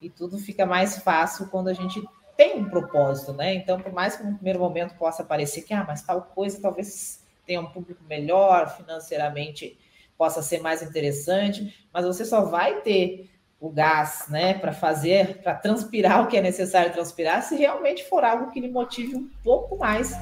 [0.00, 2.02] E tudo fica mais fácil quando a gente
[2.36, 3.54] tem um propósito, né?
[3.54, 7.24] Então, por mais que no primeiro momento possa parecer que, ah, mas tal coisa talvez
[7.44, 9.76] tenha um público melhor, financeiramente
[10.16, 13.30] possa ser mais interessante, mas você só vai ter
[13.60, 18.22] o gás, né, para fazer, para transpirar o que é necessário transpirar, se realmente for
[18.22, 20.12] algo que lhe motive um pouco mais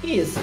[0.00, 0.38] que isso.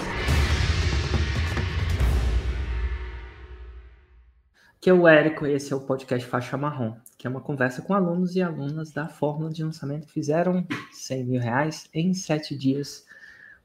[4.82, 7.84] Que é o Érico e esse é o podcast Faixa Marrom, que é uma conversa
[7.84, 12.57] com alunos e alunas da fórmula de lançamento que fizeram 100 mil reais em sete
[12.57, 13.05] dias.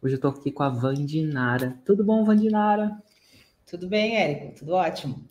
[0.02, 1.79] Hoje eu estou aqui com a Vandinara.
[1.87, 2.95] Tudo bom, Vandinara?
[3.65, 5.27] Tudo bem, Érico, tudo ótimo.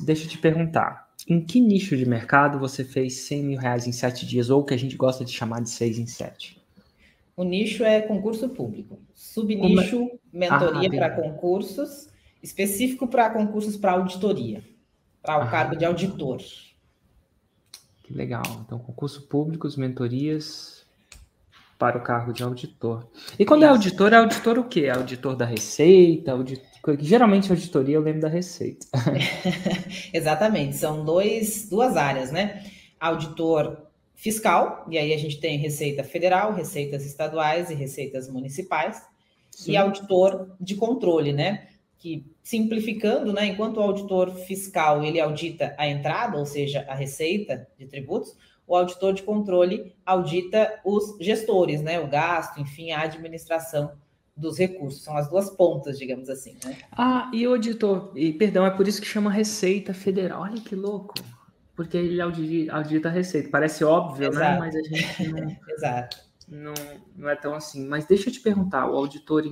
[0.00, 3.92] Deixa eu te perguntar, em que nicho de mercado você fez 100 mil reais em
[3.92, 6.58] sete dias, ou o que a gente gosta de chamar de seis em sete?
[7.36, 8.98] O nicho é concurso público.
[9.14, 10.38] Subnicho, é?
[10.38, 12.08] mentoria ah, para concursos,
[12.42, 14.71] específico para concursos para auditoria
[15.22, 16.38] para o ah, cargo de auditor.
[18.02, 18.42] Que legal.
[18.64, 20.84] Então, concurso públicos, mentorias
[21.78, 23.06] para o cargo de auditor.
[23.38, 23.74] E quando é Isso.
[23.74, 24.82] é auditor, é auditor o quê?
[24.82, 26.32] É auditor da Receita?
[26.32, 26.64] Auditor...
[27.00, 28.86] Geralmente, auditoria eu lembro da Receita.
[30.12, 30.76] Exatamente.
[30.76, 32.64] São dois, duas áreas, né?
[33.00, 39.02] Auditor fiscal, e aí a gente tem Receita Federal, Receitas Estaduais e Receitas Municipais.
[39.50, 39.72] Sim.
[39.72, 41.66] E auditor de controle, né?
[42.02, 47.68] que simplificando, né, enquanto o auditor fiscal ele audita a entrada, ou seja, a receita
[47.78, 53.92] de tributos, o auditor de controle audita os gestores, né, o gasto, enfim, a administração
[54.36, 55.04] dos recursos.
[55.04, 56.56] São as duas pontas, digamos assim.
[56.64, 56.78] Né?
[56.90, 60.42] Ah, e o auditor, e perdão, é por isso que chama Receita Federal.
[60.42, 61.14] Olha que louco.
[61.76, 63.48] Porque ele audita, audita a receita.
[63.50, 64.36] Parece óbvio, né?
[64.36, 64.52] Exato.
[64.52, 64.58] né?
[64.58, 66.16] Mas a gente não, Exato.
[66.48, 66.74] Não,
[67.16, 67.86] não é tão assim.
[67.86, 69.42] Mas deixa eu te perguntar, o auditor,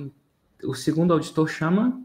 [0.63, 1.99] o segundo auditor chama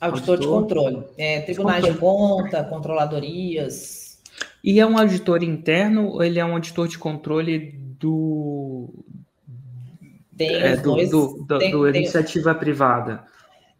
[0.00, 1.04] Auditor, auditor de controle.
[1.16, 4.20] É, tribunais de, de conta, controladorias.
[4.62, 8.92] E é um auditor interno ou ele é um auditor de controle do.
[10.36, 12.60] Tem é, do, dois, do, do, tem, do iniciativa tem...
[12.60, 13.24] privada?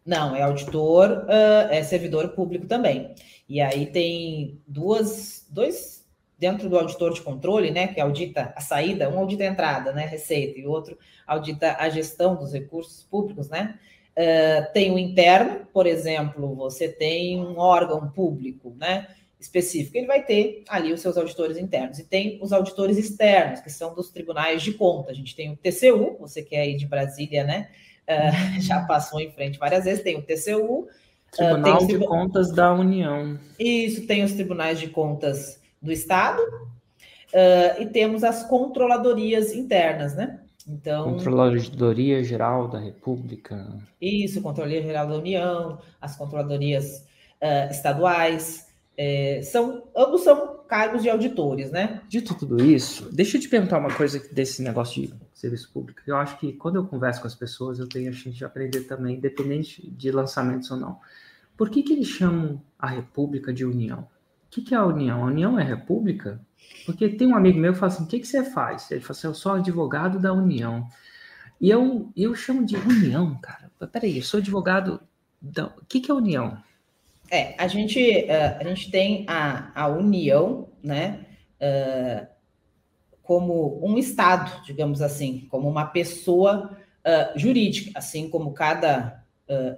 [0.06, 3.14] Não, é auditor, uh, é servidor público também.
[3.48, 6.04] E aí tem duas, dois
[6.38, 10.06] dentro do auditor de controle, né, que audita a saída, um audita a entrada, né,
[10.06, 13.78] receita, e o outro audita a gestão dos recursos públicos, né,
[14.16, 20.24] Uh, tem o interno, por exemplo, você tem um órgão público, né, específico, ele vai
[20.24, 21.98] ter ali os seus auditores internos.
[21.98, 25.10] E tem os auditores externos, que são dos tribunais de conta.
[25.10, 27.68] A gente tem o TCU, você que é aí de Brasília, né,
[28.08, 30.88] uh, já passou em frente várias vezes, tem o TCU.
[31.38, 33.38] Ah, Tribunal uh, de Contas da União.
[33.58, 36.40] Isso, tem os tribunais de contas do Estado,
[37.78, 40.40] e temos as controladorias internas, né?
[40.66, 43.78] Então, Controladoria Geral da República.
[44.00, 47.06] Isso, Controladoria Geral da União, as controladorias
[47.40, 48.66] uh, estaduais,
[48.96, 52.00] é, são ambos são cargos de auditores, né?
[52.08, 56.00] Dito tudo isso, deixa eu te perguntar uma coisa desse negócio de serviço público.
[56.06, 58.80] Eu acho que quando eu converso com as pessoas, eu tenho a chance de aprender
[58.82, 60.98] também, independente de lançamentos ou não.
[61.56, 64.00] Por que, que eles chamam a República de União?
[64.00, 65.22] O que, que é a União?
[65.22, 66.40] A União é a República?
[66.84, 68.90] Porque tem um amigo meu que fala assim: o que, que você faz?
[68.90, 70.86] Ele fala assim: eu sou advogado da União.
[71.60, 73.70] E eu, eu chamo de União, cara.
[73.90, 75.00] Peraí, eu sou advogado
[75.40, 75.66] da.
[75.66, 76.62] O que, que é União?
[77.30, 81.26] É, a gente, uh, a gente tem a, a União, né?
[81.60, 82.26] Uh,
[83.22, 89.24] como um Estado, digamos assim, como uma pessoa uh, jurídica, assim como cada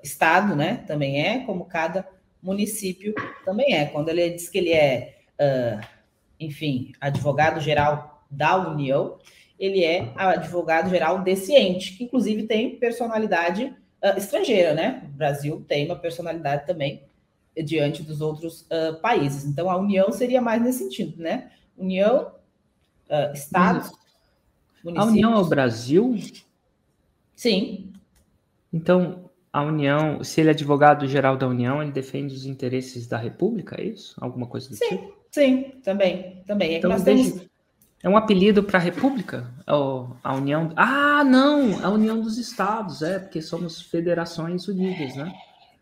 [0.03, 0.83] Estado, né?
[0.87, 2.09] Também é, como cada
[2.43, 3.15] município
[3.45, 3.85] também é.
[3.85, 5.19] Quando ele diz que ele é
[6.39, 9.19] enfim, advogado-geral da União,
[9.59, 15.03] ele é advogado-geral desse ente, que inclusive tem personalidade uh, estrangeira, né?
[15.05, 17.03] O Brasil tem uma personalidade também
[17.65, 19.45] diante dos outros uh, países.
[19.45, 21.51] Então, a União seria mais nesse sentido, né?
[21.77, 22.33] União,
[23.09, 23.91] uh, Estados,
[24.97, 26.17] A União é o Brasil?
[27.35, 27.93] Sim.
[28.73, 33.81] Então, a União, se ele é advogado-geral da União, ele defende os interesses da República,
[33.81, 34.15] é isso?
[34.21, 34.89] Alguma coisa do Sim.
[34.89, 35.18] tipo?
[35.31, 36.75] Sim, também, também.
[36.75, 37.47] É então, nós temos...
[38.03, 39.53] É um apelido para a República?
[39.67, 40.73] a União.
[40.77, 41.85] Ah, não!
[41.85, 45.33] A União dos Estados, é, porque somos federações unidas, né?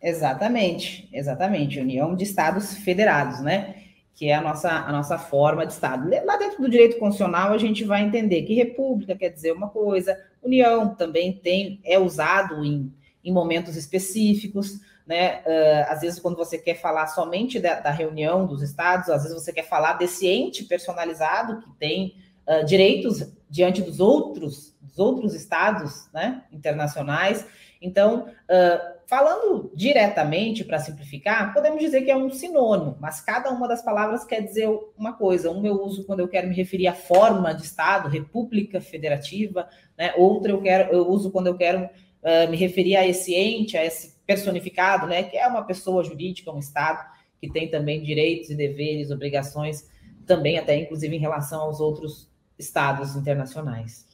[0.02, 1.78] Exatamente, exatamente.
[1.78, 3.74] União de Estados Federados, né?
[4.14, 6.08] Que é a nossa, a nossa forma de Estado.
[6.24, 10.18] Lá dentro do direito constitucional, a gente vai entender que República quer dizer uma coisa,
[10.42, 12.90] União também tem, é usado em,
[13.22, 15.40] em momentos específicos né?
[15.46, 19.40] Uh, às vezes, quando você quer falar somente da, da, reunião dos estados, às vezes
[19.40, 22.16] você quer falar desse ente personalizado que tem
[22.46, 26.42] uh, direitos diante dos outros, dos outros estados, né?
[26.50, 27.46] Internacionais.
[27.80, 33.68] Então, uh, falando diretamente, para simplificar, podemos dizer que é um sinônimo, mas cada uma
[33.68, 34.68] das palavras quer dizer
[34.98, 35.52] uma coisa.
[35.52, 40.12] Um eu uso quando eu quero me referir à forma de Estado, República Federativa, né?
[40.16, 41.88] outra eu, quero, eu uso quando eu quero
[42.22, 45.22] uh, me referir a esse ente, a esse personificado, né?
[45.22, 47.04] que é uma pessoa jurídica, um Estado,
[47.40, 49.88] que tem também direitos e deveres, obrigações,
[50.26, 52.28] também até inclusive em relação aos outros
[52.58, 54.06] estados internacionais.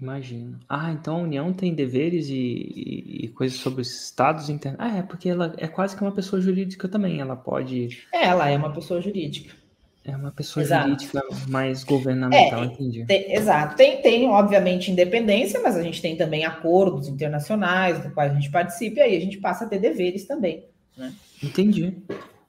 [0.00, 0.58] Imagino.
[0.68, 4.80] Ah, então a União tem deveres e, e, e coisas sobre os estados internos.
[4.80, 7.20] Ah, é, porque ela é quase que uma pessoa jurídica também.
[7.20, 8.02] Ela pode.
[8.12, 9.54] É, ela é uma pessoa jurídica.
[10.04, 10.88] É uma pessoa exato.
[10.88, 13.06] jurídica mais governamental, é, entendi.
[13.06, 13.74] Tem, exato.
[13.74, 18.50] Tem, tem, obviamente, independência, mas a gente tem também acordos internacionais do qual a gente
[18.50, 20.66] participa, e aí a gente passa a ter deveres também.
[20.94, 21.14] Né?
[21.42, 21.96] Entendi.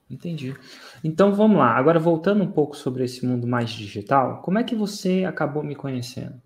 [0.08, 0.54] Entendi.
[1.02, 1.70] Então vamos lá.
[1.76, 5.74] Agora voltando um pouco sobre esse mundo mais digital, como é que você acabou me
[5.74, 6.40] conhecendo?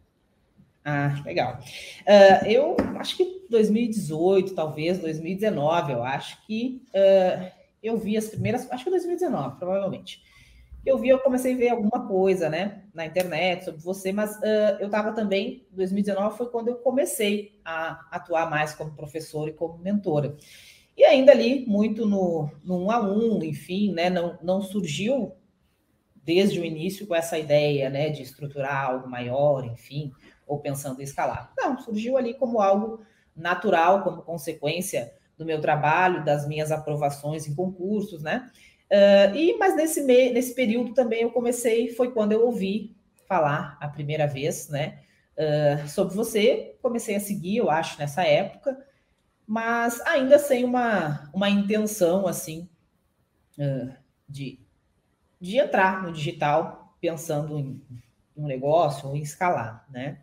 [0.84, 1.58] Ah, legal.
[2.06, 7.50] Uh, eu acho que 2018, talvez 2019, eu acho que uh,
[7.82, 10.22] eu vi as primeiras, acho que 2019, provavelmente.
[10.84, 14.78] Eu vi, eu comecei a ver alguma coisa, né, na internet sobre você, mas uh,
[14.80, 19.78] eu estava também, 2019 foi quando eu comecei a atuar mais como professor e como
[19.78, 20.36] mentora.
[20.96, 25.32] E ainda ali, muito no, no um a um, enfim, né, não, não surgiu
[26.22, 30.12] desde o início com essa ideia, né, de estruturar algo maior, enfim,
[30.46, 31.52] ou pensando em escalar.
[31.58, 33.00] Não, surgiu ali como algo
[33.36, 38.50] natural, como consequência do meu trabalho, das minhas aprovações em concursos, né?
[38.90, 42.96] Uh, e mas nesse me, nesse período também eu comecei, foi quando eu ouvi
[43.28, 44.98] falar a primeira vez, né?
[45.36, 48.76] Uh, sobre você, comecei a seguir, eu acho, nessa época,
[49.46, 52.68] mas ainda sem uma, uma intenção assim
[53.56, 53.94] uh,
[54.28, 54.58] de,
[55.40, 57.80] de entrar no digital pensando em
[58.36, 60.18] um negócio ou em escalar, né?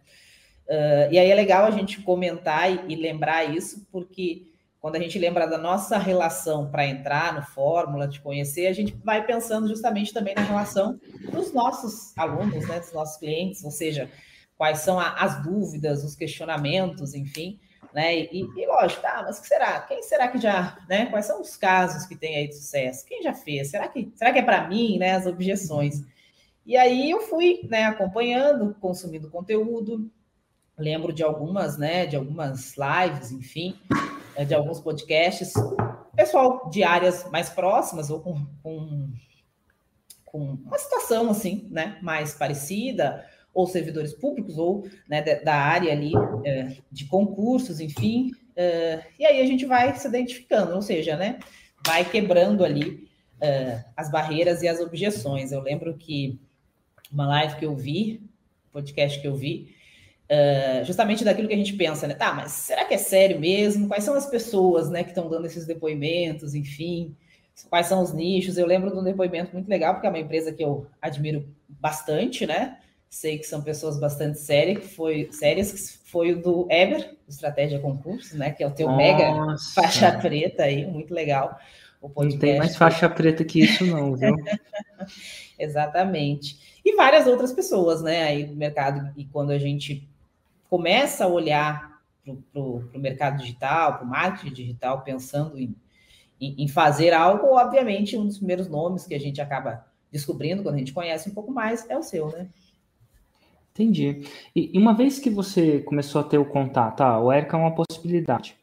[1.10, 5.18] E aí é legal a gente comentar e, e, lembrar isso, porque quando a gente
[5.18, 10.14] lembra da nossa relação para entrar no Fórmula, de conhecer, a gente vai pensando justamente
[10.14, 11.00] também na relação
[11.32, 14.10] dos nossos alunos, né, dos nossos clientes, ou seja,
[14.58, 17.60] quais são a, as dúvidas, os questionamentos, enfim,
[17.94, 18.16] né?
[18.16, 19.82] E, e lógico, tá, mas que será?
[19.82, 21.08] Quem será que já, né?
[21.08, 23.06] Quais são os casos que tem aí de sucesso?
[23.06, 23.70] Quem já fez?
[23.70, 25.16] Será que, será que é para mim, né?
[25.16, 26.04] As objeções.
[26.66, 30.12] E aí eu fui, né, acompanhando, consumindo conteúdo.
[30.78, 33.80] Lembro de algumas, né, de algumas lives, enfim,
[34.38, 35.54] eh, de alguns podcasts,
[36.16, 39.10] pessoal de áreas mais próximas ou com, com,
[40.26, 46.12] com uma situação assim, né, mais parecida, ou servidores públicos, ou né, da área ali
[46.46, 48.32] é, de concursos, enfim.
[48.56, 51.40] É, e aí a gente vai se identificando, ou seja, né,
[51.84, 53.10] vai quebrando ali
[53.42, 55.52] é, as barreiras e as objeções.
[55.52, 56.40] Eu lembro que
[57.12, 58.22] uma live que eu vi,
[58.72, 59.76] podcast que eu vi,
[60.32, 62.14] uh, justamente daquilo que a gente pensa, né?
[62.14, 63.88] Tá, mas será que é sério mesmo?
[63.88, 67.16] Quais são as pessoas, né, que estão dando esses depoimentos, enfim?
[67.70, 68.58] Quais são os nichos?
[68.58, 72.46] Eu lembro de um depoimento muito legal, porque é uma empresa que eu admiro bastante,
[72.46, 72.78] né?
[73.10, 77.80] Sei que são pessoas bastante sérias, que foi, sérias, que foi o do Eber, Estratégia
[77.80, 78.52] Concursos, né?
[78.52, 78.98] Que é o teu Nossa.
[78.98, 81.58] mega faixa preta aí, muito legal.
[82.00, 84.36] O Não tem mais faixa preta que isso, não, viu?
[85.58, 86.58] Exatamente
[86.88, 89.12] e várias outras pessoas, né, aí do mercado.
[89.18, 90.08] E quando a gente
[90.70, 92.02] começa a olhar
[92.52, 95.76] para o mercado digital, para o marketing digital, pensando em,
[96.40, 100.76] em, em, fazer algo, obviamente, um dos primeiros nomes que a gente acaba descobrindo quando
[100.76, 102.50] a gente conhece um pouco mais é o seu, né?
[103.72, 104.28] Entendi.
[104.56, 107.60] E, e uma vez que você começou a ter o contato, ah, o ERCA é
[107.60, 108.56] uma possibilidade.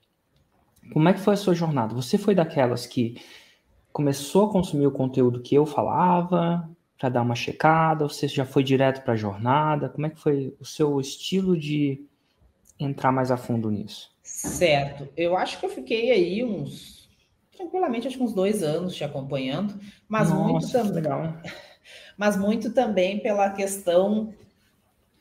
[0.93, 1.95] Como é que foi a sua jornada?
[1.95, 3.17] Você foi daquelas que
[3.93, 6.69] começou a consumir o conteúdo que eu falava,
[7.04, 8.02] para dar uma checada?
[8.04, 9.90] Ou você já foi direto para a jornada?
[9.90, 12.02] Como é que foi o seu estilo de
[12.80, 14.11] entrar mais a fundo nisso?
[14.23, 15.06] Certo.
[15.14, 17.06] Eu acho que eu fiquei aí uns
[17.54, 20.92] tranquilamente, acho que uns dois anos te acompanhando, mas Nossa, muito também.
[20.94, 21.37] Legal.
[22.16, 24.32] Mas muito também pela questão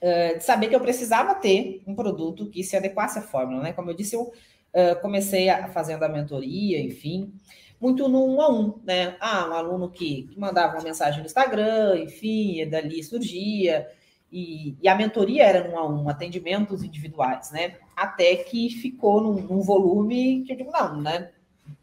[0.02, 3.74] uh, de saber que eu precisava ter um produto que se adequasse à fórmula, né?
[3.74, 7.34] Como eu disse, eu uh, comecei a, fazendo a mentoria, enfim,
[7.84, 9.18] muito no um a um, né?
[9.20, 13.86] Ah, um aluno que, que mandava uma mensagem no Instagram, enfim, dali surgia,
[14.32, 17.76] e, e, a mentoria era no um a um, atendimentos individuais, né?
[17.94, 21.32] Até que ficou num, num, volume que eu digo, não, né?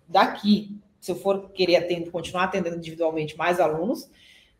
[0.09, 4.11] Daqui, se eu for querer atender, continuar atendendo individualmente mais alunos,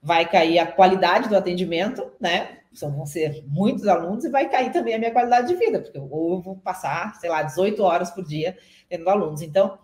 [0.03, 2.59] vai cair a qualidade do atendimento, né?
[2.75, 5.97] São, vão ser muitos alunos e vai cair também a minha qualidade de vida, porque
[5.97, 8.59] eu, ou eu vou passar, sei lá, 18 horas por dia
[8.91, 9.41] tendo alunos.
[9.41, 9.79] Então,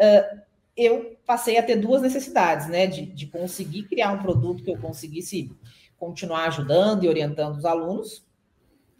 [0.00, 0.45] uh,
[0.76, 2.86] eu passei a ter duas necessidades, né?
[2.86, 5.50] De, de conseguir criar um produto que eu conseguisse
[5.98, 8.26] continuar ajudando e orientando os alunos,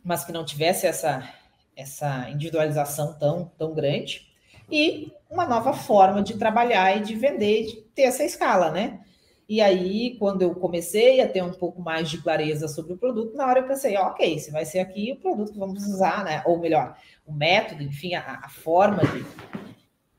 [0.02, 1.28] mas que não tivesse essa,
[1.76, 4.26] essa individualização tão, tão grande.
[4.70, 9.00] e uma nova forma de trabalhar e de vender, de ter essa escala, né?
[9.48, 13.36] E aí, quando eu comecei a ter um pouco mais de clareza sobre o produto,
[13.36, 16.42] na hora eu pensei, ok, se vai ser aqui o produto que vamos usar, né?
[16.46, 19.24] Ou melhor, o método, enfim, a, a forma de,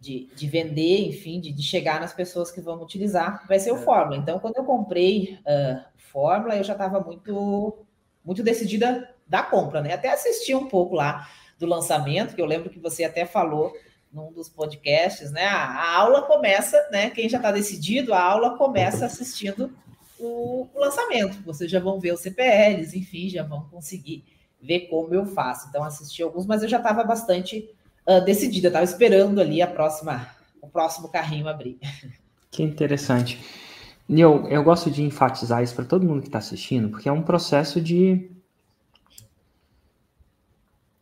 [0.08, 3.76] de, de, vender, enfim, de, de, chegar nas pessoas que vão utilizar, vai ser o
[3.76, 3.82] é.
[3.82, 4.16] Fórmula.
[4.16, 7.86] Então, quando eu comprei uh, Fórmula, eu já estava muito,
[8.24, 9.94] muito decidida da compra, né?
[9.94, 11.28] Até assisti um pouco lá
[11.60, 13.74] do lançamento, que eu lembro que você até falou
[14.10, 15.44] num dos podcasts, né?
[15.44, 17.10] A, a aula começa, né?
[17.10, 19.76] Quem já está decidido, a aula começa assistindo
[20.18, 21.44] o, o, lançamento.
[21.44, 24.24] Vocês já vão ver os CPLs, enfim, já vão conseguir
[24.62, 25.68] ver como eu faço.
[25.68, 27.70] Então, assisti alguns, mas eu já estava bastante
[28.08, 30.28] uh, decidida, estava esperando ali a próxima,
[30.62, 31.80] o próximo carrinho abrir.
[32.50, 33.40] Que interessante.
[34.10, 37.22] Eu, eu gosto de enfatizar isso para todo mundo que está assistindo, porque é um
[37.22, 38.32] processo de.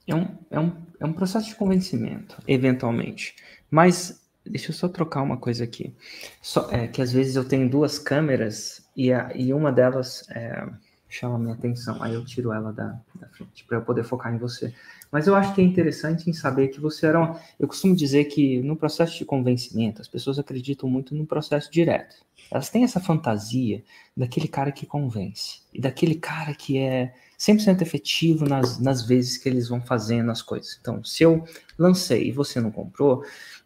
[0.07, 3.35] É um, é um é um processo de convencimento, eventualmente.
[3.69, 5.93] Mas deixa eu só trocar uma coisa aqui.
[6.41, 10.67] Só, é, que às vezes eu tenho duas câmeras e, a, e uma delas é,
[11.07, 12.01] chama minha atenção.
[12.01, 14.73] Aí eu tiro ela da, da frente para eu poder focar em você.
[15.11, 17.19] Mas eu acho que é interessante em saber que você era.
[17.19, 21.71] Uma, eu costumo dizer que no processo de convencimento as pessoas acreditam muito no processo
[21.71, 22.15] direto.
[22.51, 23.83] Elas têm essa fantasia
[24.15, 29.49] daquele cara que convence e daquele cara que é 100% efetivo nas, nas vezes que
[29.49, 30.77] eles vão fazendo as coisas.
[30.79, 31.43] Então, se eu
[31.77, 33.23] lancei e você não comprou,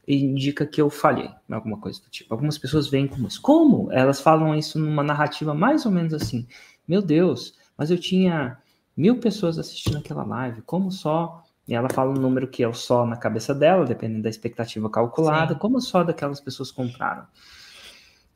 [0.08, 2.34] indica que eu falhei, alguma coisa do tipo.
[2.34, 3.41] Algumas pessoas vêm com isso.
[3.41, 3.91] Como?
[3.91, 6.48] Elas falam isso numa narrativa mais ou menos assim.
[6.88, 8.58] Meu Deus, mas eu tinha
[9.00, 11.44] mil pessoas assistindo aquela live, como só...
[11.68, 14.89] E ela fala um número que é o só na cabeça dela, dependendo da expectativa
[14.89, 15.60] calculada, Sim.
[15.60, 17.27] como só daquelas pessoas compraram.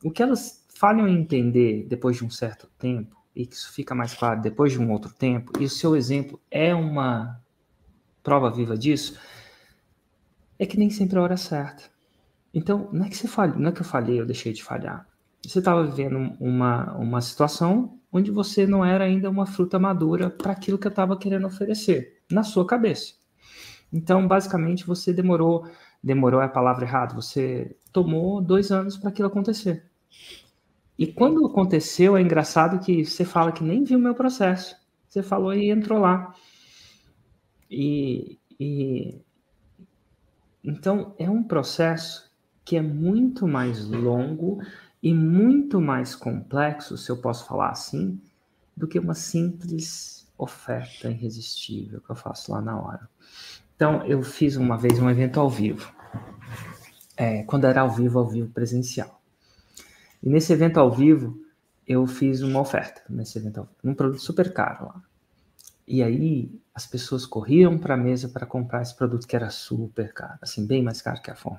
[0.04, 3.92] O que elas falham em entender depois de um certo tempo e que isso fica
[3.92, 7.40] mais claro depois de um outro tempo, e o seu exemplo é uma
[8.22, 9.18] prova viva disso,
[10.56, 11.82] é que nem sempre é a hora certa.
[12.52, 15.04] Então, não é que você falha, não é que eu falhei, eu deixei de falhar.
[15.48, 20.52] Você estava vivendo uma, uma situação onde você não era ainda uma fruta madura para
[20.52, 23.14] aquilo que eu estava querendo oferecer, na sua cabeça.
[23.92, 25.68] Então, basicamente, você demorou,
[26.02, 29.84] demorou é a palavra errada, você tomou dois anos para aquilo acontecer.
[30.98, 34.76] E quando aconteceu, é engraçado que você fala que nem viu o meu processo.
[35.08, 36.34] Você falou e entrou lá.
[37.70, 39.20] E, e
[40.62, 42.32] então é um processo
[42.64, 44.60] que é muito mais longo
[45.04, 48.18] e muito mais complexo, se eu posso falar assim,
[48.74, 53.06] do que uma simples oferta irresistível que eu faço lá na hora.
[53.76, 55.92] Então, eu fiz uma vez um evento ao vivo,
[57.18, 59.20] é, quando era ao vivo, ao vivo presencial.
[60.22, 61.38] E nesse evento ao vivo,
[61.86, 65.02] eu fiz uma oferta nesse evento ao vivo, um produto super caro lá.
[65.86, 70.14] E aí as pessoas corriam para a mesa para comprar esse produto que era super
[70.14, 71.58] caro, assim, bem mais caro que a fome.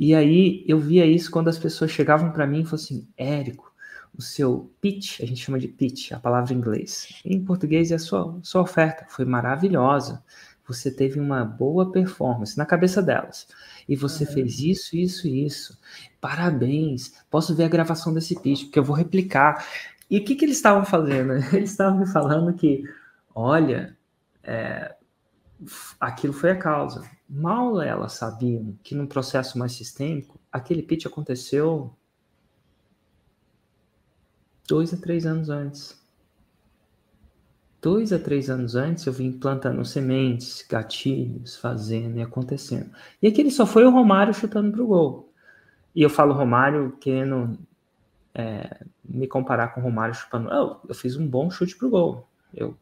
[0.00, 3.70] E aí eu via isso quando as pessoas chegavam para mim e falavam assim: Érico,
[4.16, 7.20] o seu pitch, a gente chama de pitch, a palavra em inglês.
[7.22, 10.24] Em português é a sua, sua oferta, foi maravilhosa.
[10.66, 13.46] Você teve uma boa performance na cabeça delas
[13.86, 14.32] e você uhum.
[14.32, 15.78] fez isso, isso e isso.
[16.18, 17.12] Parabéns.
[17.30, 19.66] Posso ver a gravação desse pitch, porque eu vou replicar.
[20.08, 21.34] E o que, que eles estavam fazendo?
[21.54, 22.84] Eles estavam me falando que,
[23.34, 23.94] olha,
[24.42, 24.94] é,
[26.00, 27.02] aquilo foi a causa.
[27.32, 31.94] Mal elas sabiam que num processo mais sistêmico, aquele pitch aconteceu
[34.66, 36.00] dois a três anos antes
[37.80, 42.90] dois a três anos antes eu vim plantando sementes, gatilhos, fazendo e acontecendo.
[43.22, 45.32] E aquele só foi o Romário chutando pro gol.
[45.94, 47.58] E eu falo Romário querendo
[48.34, 50.48] é, me comparar com o Romário chutando.
[50.50, 52.28] Eu fiz um bom chute pro gol.
[52.54, 52.76] Eu,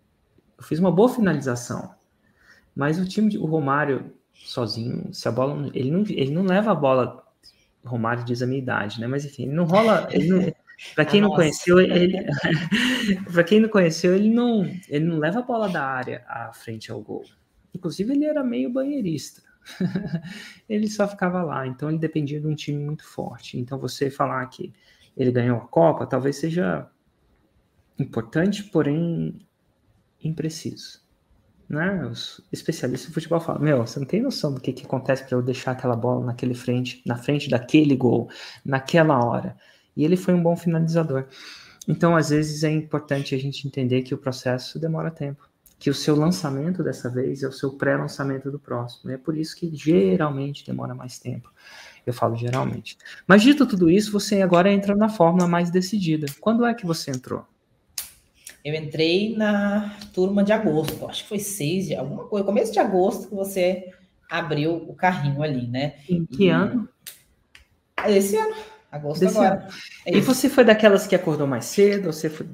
[0.56, 1.94] eu fiz uma boa finalização.
[2.74, 4.12] Mas o time, de, o Romário
[4.44, 7.24] sozinho, se a bola, ele não, ele não leva a bola.
[7.84, 9.06] Romário diz a minha idade, né?
[9.06, 10.52] Mas enfim, ele não rola, ele não,
[10.94, 12.26] para quem não conheceu, ele
[13.32, 16.90] para quem não conheceu, ele não, ele não leva a bola da área à frente
[16.90, 17.24] ao gol.
[17.74, 19.42] Inclusive ele era meio banheirista.
[20.68, 23.58] ele só ficava lá, então ele dependia de um time muito forte.
[23.58, 24.72] Então você falar que
[25.16, 26.88] ele ganhou a Copa, talvez seja
[27.98, 29.38] importante, porém
[30.22, 31.07] impreciso.
[31.68, 32.06] Né?
[32.06, 35.36] Os especialistas de futebol falam: Meu, você não tem noção do que, que acontece para
[35.36, 38.30] eu deixar aquela bola naquele frente, na frente daquele gol,
[38.64, 39.56] naquela hora.
[39.94, 41.26] E ele foi um bom finalizador.
[41.86, 45.48] Então, às vezes, é importante a gente entender que o processo demora tempo.
[45.78, 49.10] Que o seu lançamento dessa vez é o seu pré-lançamento do próximo.
[49.10, 51.50] É por isso que geralmente demora mais tempo.
[52.06, 52.96] Eu falo geralmente.
[53.26, 56.26] Mas dito tudo isso, você agora entra na fórmula mais decidida.
[56.40, 57.46] Quando é que você entrou?
[58.64, 62.78] Eu entrei na turma de agosto, acho que foi 6 de alguma coisa, começo de
[62.78, 63.90] agosto que você
[64.28, 65.96] abriu o carrinho ali, né?
[66.08, 66.50] Em que e...
[66.50, 66.88] ano?
[68.06, 68.54] Esse ano,
[68.92, 69.62] agosto Desse agora.
[69.62, 69.72] Ano.
[70.06, 72.46] É e você foi daquelas que acordou mais cedo ou você foi...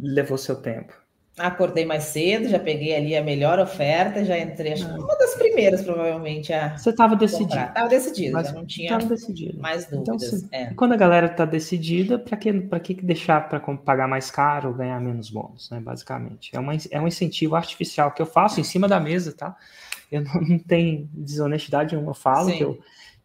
[0.00, 1.01] levou seu tempo?
[1.38, 5.02] Acordei mais cedo, já peguei ali a melhor oferta, já entrei, acho que ah.
[5.02, 6.76] uma das primeiras, provavelmente, a.
[6.76, 7.58] Você estava decidido.
[7.58, 9.58] Estava decidido, mas não tinha decidido.
[9.58, 10.42] mais então, dúvidas.
[10.42, 10.74] Então, é.
[10.74, 15.00] Quando a galera está decidida, para que, que deixar para pagar mais caro ou ganhar
[15.00, 15.80] menos bônus, né?
[15.80, 16.54] Basicamente.
[16.54, 19.56] É, uma, é um incentivo artificial que eu faço em cima da mesa, tá?
[20.10, 22.56] Eu não, não tenho desonestidade nenhuma, eu falo Sim.
[22.58, 22.78] que eu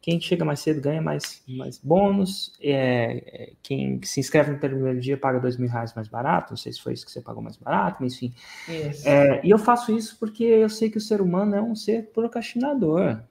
[0.07, 2.53] quem chega mais cedo ganha mais, mais bônus.
[2.61, 6.53] É, é, quem se inscreve no primeiro dia paga dois mil reais mais barato.
[6.53, 8.33] Não sei se foi isso que você pagou mais barato, mas enfim.
[9.03, 12.09] É, e eu faço isso porque eu sei que o ser humano é um ser
[12.13, 13.21] procrastinador.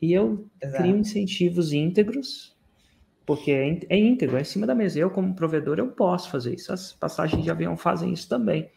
[0.00, 0.84] E eu Exato.
[0.84, 2.56] crio incentivos íntegros,
[3.26, 5.00] porque é, é íntegro, é em cima da mesa.
[5.00, 6.72] Eu, como provedor, eu posso fazer isso.
[6.72, 8.70] As passagens de avião fazem isso também.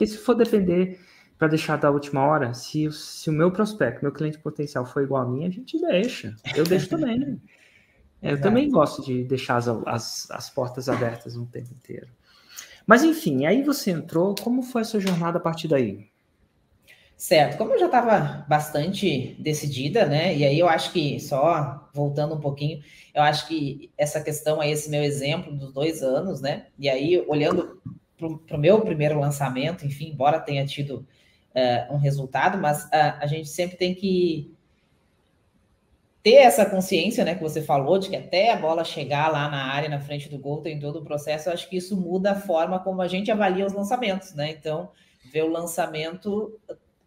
[0.00, 0.98] E se for depender
[1.38, 5.22] para deixar da última hora, se, se o meu prospecto, meu cliente potencial for igual
[5.22, 6.34] a mim, a gente deixa.
[6.54, 7.18] Eu deixo também.
[7.18, 7.36] Né?
[8.22, 12.08] Eu também gosto de deixar as, as, as portas abertas um tempo inteiro.
[12.86, 16.08] Mas enfim, aí você entrou, como foi a sua jornada a partir daí?
[17.16, 20.36] Certo, como eu já estava bastante decidida, né?
[20.36, 22.82] E aí eu acho que, só voltando um pouquinho,
[23.14, 26.66] eu acho que essa questão aí, esse meu exemplo dos dois anos, né?
[26.78, 27.80] E aí, olhando
[28.18, 31.06] para o meu primeiro lançamento, enfim, embora tenha tido
[31.56, 34.54] uh, um resultado, mas uh, a gente sempre tem que
[36.22, 39.72] ter essa consciência, né, que você falou, de que até a bola chegar lá na
[39.72, 42.40] área, na frente do gol, tem todo o processo, eu acho que isso muda a
[42.40, 44.50] forma como a gente avalia os lançamentos, né?
[44.50, 44.90] Então,
[45.32, 46.58] ver o lançamento,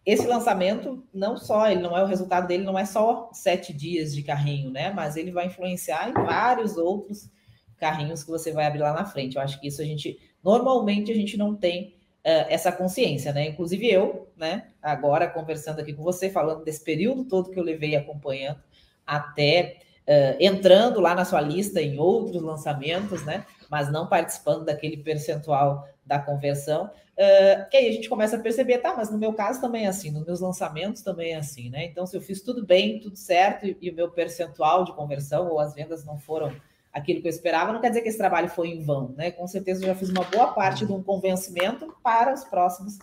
[0.06, 4.14] esse lançamento, não só, ele não é o resultado dele, não é só sete dias
[4.14, 4.90] de carrinho, né?
[4.90, 7.28] Mas ele vai influenciar em vários outros
[7.76, 9.36] carrinhos que você vai abrir lá na frente.
[9.36, 13.48] Eu acho que isso a gente, normalmente, a gente não tem essa consciência, né?
[13.48, 14.68] Inclusive eu, né?
[14.82, 18.60] Agora conversando aqui com você, falando desse período todo que eu levei acompanhando,
[19.06, 23.44] até uh, entrando lá na sua lista em outros lançamentos, né?
[23.70, 28.78] Mas não participando daquele percentual da conversão, uh, que aí a gente começa a perceber,
[28.78, 31.84] tá, mas no meu caso também é assim, nos meus lançamentos também é assim, né?
[31.84, 35.48] Então, se eu fiz tudo bem, tudo certo, e, e o meu percentual de conversão
[35.48, 36.52] ou as vendas não foram
[36.92, 39.30] aquilo que eu esperava, não quer dizer que esse trabalho foi em vão, né?
[39.30, 42.98] Com certeza eu já fiz uma boa parte de um convencimento para os próximos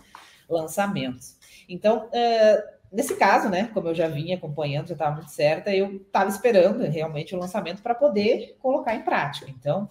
[0.50, 1.38] lançamentos.
[1.68, 5.98] Então, uh, nesse caso, né, como eu já vinha acompanhando, já estava muito certa, eu
[5.98, 9.50] estava esperando realmente o lançamento para poder colocar em prática.
[9.50, 9.90] Então,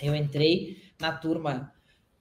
[0.00, 1.72] eu entrei na turma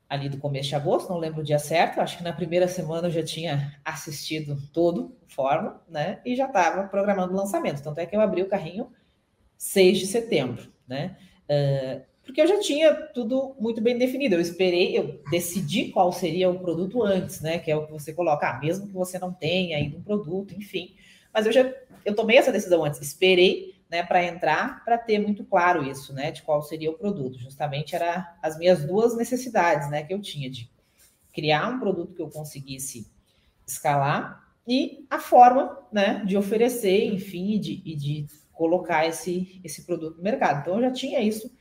[0.07, 3.07] ali do começo de agosto, não lembro o dia certo, acho que na primeira semana
[3.07, 7.81] eu já tinha assistido todo o fórum, né, e já estava programando o lançamento.
[7.81, 8.91] Tanto é que eu abri o carrinho
[9.57, 11.17] 6 de setembro né?
[11.49, 14.35] Uh, porque eu já tinha tudo muito bem definido.
[14.35, 17.59] Eu esperei, eu decidi qual seria o produto antes, né?
[17.59, 20.55] Que é o que você coloca, ah, mesmo que você não tenha ainda um produto,
[20.55, 20.95] enfim.
[21.31, 21.71] Mas eu já
[22.05, 26.31] eu tomei essa decisão antes, esperei, né, para entrar, para ter muito claro isso, né,
[26.31, 27.39] de qual seria o produto.
[27.39, 30.69] Justamente era as minhas duas necessidades, né, que eu tinha de
[31.33, 33.11] criar um produto que eu conseguisse
[33.67, 40.17] escalar e a forma, né, de oferecer, enfim, de, e de colocar esse, esse produto
[40.17, 40.61] no mercado.
[40.61, 41.51] Então, eu já tinha isso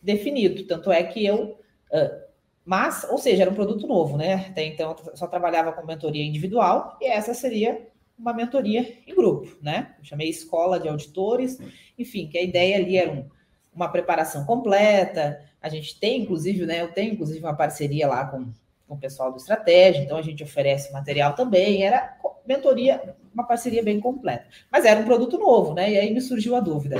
[0.00, 0.66] definido.
[0.66, 1.58] Tanto é que eu.
[1.92, 2.24] Uh,
[2.64, 4.46] mas, ou seja, era um produto novo, né?
[4.50, 7.86] Até então, eu só trabalhava com mentoria individual e essa seria
[8.18, 9.94] uma mentoria em grupo, né?
[9.98, 11.58] Eu chamei escola de auditores,
[11.98, 13.28] enfim, que a ideia ali era um,
[13.74, 15.44] uma preparação completa.
[15.60, 16.80] A gente tem, inclusive, né?
[16.80, 18.50] Eu tenho, inclusive, uma parceria lá com,
[18.86, 21.82] com o pessoal do Estratégia, então a gente oferece material também.
[21.82, 24.46] Era mentoria, uma parceria bem completa.
[24.70, 25.92] Mas era um produto novo, né?
[25.92, 26.96] E aí me surgiu a dúvida: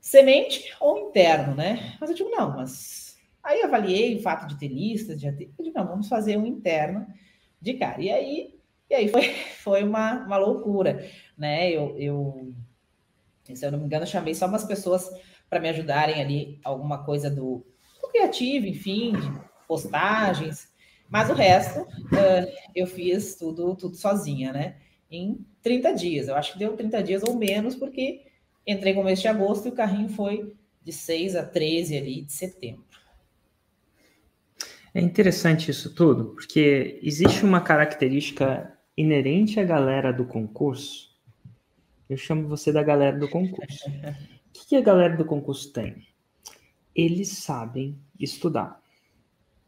[0.00, 1.96] semente ou interno, né?
[2.00, 3.02] Mas eu digo, não, mas.
[3.42, 5.52] Aí avaliei o fato de ter listas, de ter.
[5.58, 7.06] Eu digo, não, vamos fazer um interno
[7.60, 8.00] de cara.
[8.00, 9.22] E aí, e aí foi,
[9.62, 11.70] foi uma, uma loucura, né?
[11.70, 12.52] Eu, eu,
[13.44, 15.08] se eu não me engano, chamei só umas pessoas
[15.50, 17.66] para me ajudarem ali, alguma coisa do,
[18.00, 20.71] do criativo, enfim, de postagens.
[21.12, 24.76] Mas o resto uh, eu fiz tudo, tudo sozinha, né?
[25.10, 26.26] Em 30 dias.
[26.26, 28.22] Eu acho que deu 30 dias ou menos, porque
[28.66, 32.32] entrei com mês de agosto e o carrinho foi de 6 a 13 ali de
[32.32, 32.86] setembro.
[34.94, 41.14] É interessante isso tudo, porque existe uma característica inerente à galera do concurso.
[42.08, 43.84] Eu chamo você da galera do concurso.
[44.48, 46.06] o que a galera do concurso tem?
[46.94, 48.81] Eles sabem estudar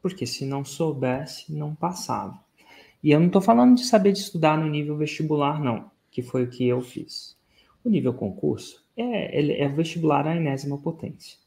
[0.04, 2.38] porque se não soubesse, não passava.
[3.02, 6.44] E eu não estou falando de saber de estudar no nível vestibular, não, que foi
[6.44, 7.34] o que eu fiz.
[7.82, 11.38] O nível concurso é, é vestibular a enésima potência.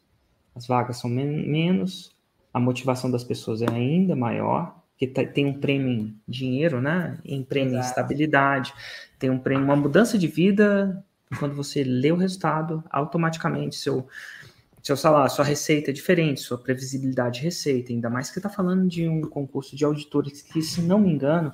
[0.55, 2.11] As vagas são men menos,
[2.51, 7.19] a motivação das pessoas é ainda maior, porque tem um prêmio em dinheiro, né?
[7.23, 7.85] Em prêmio Exato.
[7.85, 8.73] em estabilidade.
[9.19, 11.05] tem um prêmio, uma mudança de vida,
[11.37, 14.07] quando você lê o resultado, automaticamente seu,
[14.87, 18.87] seu salário, sua receita é diferente, sua previsibilidade de receita, ainda mais que está falando
[18.87, 21.51] de um concurso de auditores que, se não me engano,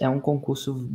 [0.00, 0.88] é um concurso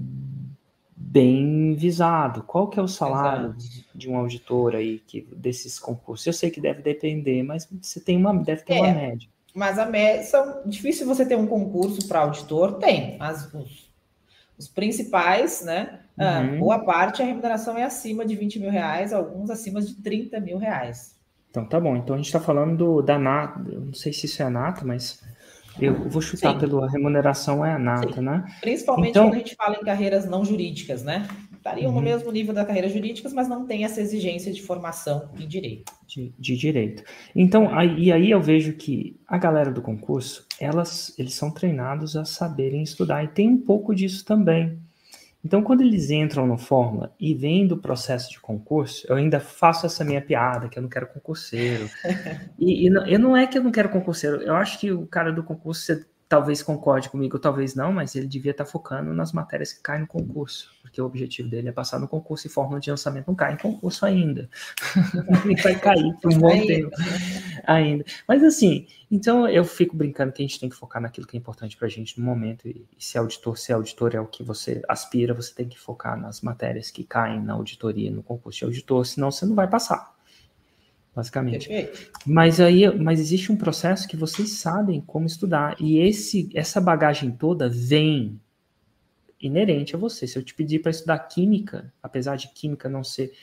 [0.95, 2.41] bem visado.
[2.43, 3.85] Qual que é o salário Exato.
[3.93, 6.25] de um auditor aí que, desses concursos?
[6.25, 9.29] Eu sei que deve depender, mas você tem uma, deve ter é, uma média.
[9.53, 13.91] Mas a média, são difícil você ter um concurso para auditor, tem, mas os,
[14.57, 15.99] os principais, né?
[16.17, 16.59] Ah, uhum.
[16.59, 20.57] boa parte a remuneração é acima de 20 mil reais, alguns acima de 30 mil
[20.57, 21.18] reais.
[21.49, 21.95] Então tá bom.
[21.95, 24.49] Então a gente está falando do, da nata, eu não sei se isso é a
[24.49, 25.21] nata, mas
[25.79, 26.59] eu vou chutar Sim.
[26.59, 28.21] pela remuneração é a nata, Sim.
[28.21, 28.45] né?
[28.61, 29.27] Principalmente então...
[29.27, 31.27] quando a gente fala em carreiras não jurídicas, né?
[31.55, 31.97] Estariam uhum.
[31.97, 35.91] no mesmo nível da carreira jurídicas, mas não tem essa exigência de formação em direito.
[36.07, 37.03] De, de direito.
[37.35, 42.15] Então, aí, e aí eu vejo que a galera do concurso, elas, eles são treinados
[42.15, 44.79] a saberem estudar, e tem um pouco disso também.
[45.43, 49.85] Então, quando eles entram no Fórmula e vêm do processo de concurso, eu ainda faço
[49.85, 51.89] essa minha piada, que eu não quero concurseiro.
[52.59, 55.07] e, e não, eu não é que eu não quero concurseiro, eu acho que o
[55.07, 59.33] cara do concurso, você talvez concorde comigo, talvez não, mas ele devia estar focando nas
[59.33, 62.79] matérias que caem no concurso, porque o objetivo dele é passar no concurso e fórmula
[62.79, 64.49] de lançamento não cai em concurso ainda.
[65.63, 66.89] vai cair por um bom tempo
[67.63, 68.03] ainda.
[68.27, 71.39] Mas assim, então eu fico brincando que a gente tem que focar naquilo que é
[71.39, 74.43] importante para a gente no momento, e, e se auditor, se auditor é o que
[74.43, 78.65] você aspira, você tem que focar nas matérias que caem na auditoria, no concurso de
[78.65, 80.17] auditor, senão você não vai passar
[81.15, 81.67] basicamente.
[81.67, 82.11] Perfeito.
[82.25, 87.31] Mas aí, mas existe um processo que vocês sabem como estudar e esse essa bagagem
[87.31, 88.39] toda vem
[89.39, 90.27] inerente a você.
[90.27, 93.33] Se eu te pedir para estudar química, apesar de química não ser,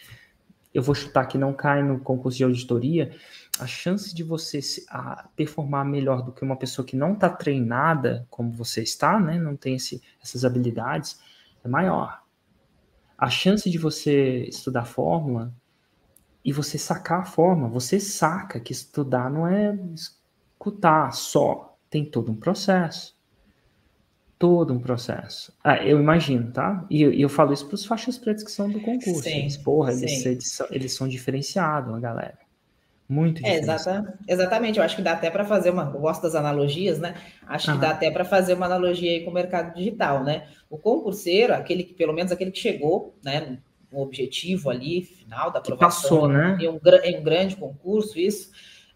[0.73, 3.17] eu vou chutar que não cai no concurso de auditoria,
[3.59, 7.31] a chance de você se, a, performar melhor do que uma pessoa que não está
[7.31, 11.19] treinada como você está, né, não tem esse, essas habilidades,
[11.65, 12.23] é maior.
[13.17, 15.51] A chance de você estudar fórmula
[16.45, 22.31] e você sacar a forma, você saca que estudar não é escutar só, tem todo
[22.31, 23.16] um processo.
[24.39, 25.53] Todo um processo.
[25.65, 26.85] Ah, eu imagino, tá?
[26.91, 29.23] E eu, eu falo isso para os faixas pretas que são do concurso.
[29.23, 32.39] Sim, eles, porra, eles, eles, são, eles são diferenciados, a galera.
[33.09, 34.79] Muito é, exata, exatamente.
[34.79, 35.85] Eu acho que dá até para fazer uma.
[35.85, 37.15] Eu gosto das analogias, né?
[37.47, 40.49] Acho que dá até para fazer uma analogia aí com o mercado digital, né?
[40.69, 43.59] O concurseiro, aquele que, pelo menos aquele que chegou, né?
[43.93, 46.59] um objetivo ali, final da aprovação passou, né?
[46.61, 48.51] em, um, em um grande concurso, isso.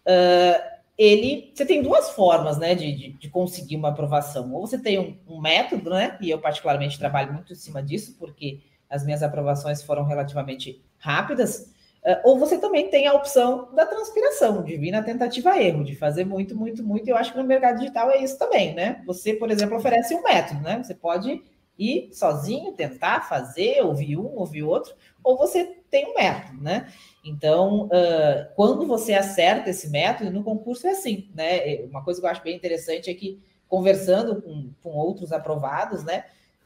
[0.05, 4.53] Uh, ele, você tem duas formas, né, de, de, de, conseguir uma aprovação.
[4.53, 8.15] Ou você tem um, um, método, né, e eu particularmente trabalho muito em cima disso,
[8.19, 11.73] porque as minhas aprovações foram relativamente rápidas,
[12.05, 16.23] uh, ou você também tem a opção da transpiração, de vir na tentativa-erro, de fazer
[16.23, 17.07] muito, muito, muito.
[17.07, 19.01] Eu acho que no mercado digital é isso também, né?
[19.07, 20.83] Você, por exemplo, oferece um método, né?
[20.83, 21.41] Você pode
[21.79, 26.93] ir sozinho, tentar fazer, ouvir um, ouvir outro, ou você tem um método, né?
[27.23, 31.83] Então, uh, quando você acerta esse método, no concurso é assim, né?
[31.85, 36.25] Uma coisa que eu acho bem interessante é que, conversando com, com outros aprovados, né?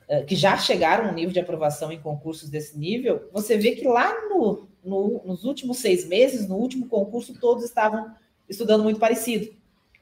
[0.09, 3.71] Uh, que já chegaram a um nível de aprovação em concursos desse nível, você vê
[3.71, 8.13] que lá no, no, nos últimos seis meses, no último concurso, todos estavam
[8.47, 9.51] estudando muito parecido,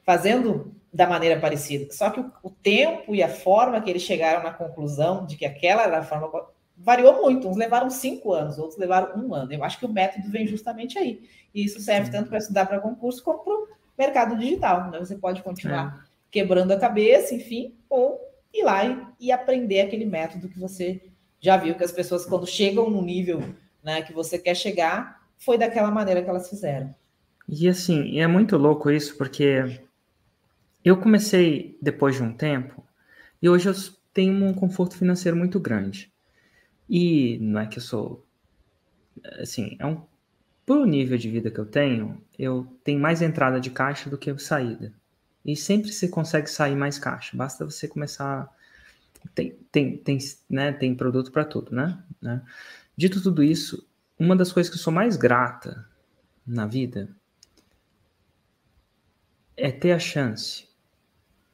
[0.04, 1.92] fazendo da maneira parecida.
[1.92, 5.44] Só que o, o, tempo e a forma que eles chegaram na conclusão de que
[5.44, 6.30] aquela era a forma
[6.76, 7.48] variou muito.
[7.48, 9.52] Uns levaram cinco anos, outros levaram um ano.
[9.52, 11.22] Eu acho que o método vem justamente aí.
[11.54, 14.90] E isso serve tanto para estudar para concurso como para o mercado digital.
[14.90, 14.98] Né?
[14.98, 16.08] Você pode continuar é.
[16.30, 18.20] quebrando a cabeça, enfim, ou
[18.52, 21.02] ir lá e, e, aprender aquele método que você
[21.40, 23.42] já viu que as pessoas, quando chegam no nível
[23.82, 26.94] né, que você quer chegar, foi daquela maneira que elas fizeram.
[27.48, 29.80] E assim, é muito louco isso, porque
[30.84, 32.82] eu comecei depois de um tempo
[33.42, 33.74] e hoje eu
[34.14, 36.13] tenho um conforto financeiro muito grande.
[36.96, 38.24] E não é que eu sou
[39.40, 40.00] assim, é um
[40.64, 44.38] pro nível de vida que eu tenho, eu tenho mais entrada de caixa do que
[44.38, 44.94] saída.
[45.44, 47.36] E sempre você consegue sair mais caixa.
[47.36, 48.48] Basta você começar
[49.34, 52.00] tem tem tem, né, tem produto para tudo, né?
[52.22, 52.40] né?
[52.96, 53.84] Dito tudo isso,
[54.16, 55.84] uma das coisas que eu sou mais grata
[56.46, 57.08] na vida
[59.56, 60.68] é ter a chance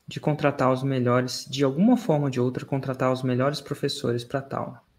[0.07, 4.43] de contratar os melhores, de alguma forma ou de outra, contratar os melhores professores para
[4.43, 4.90] tal.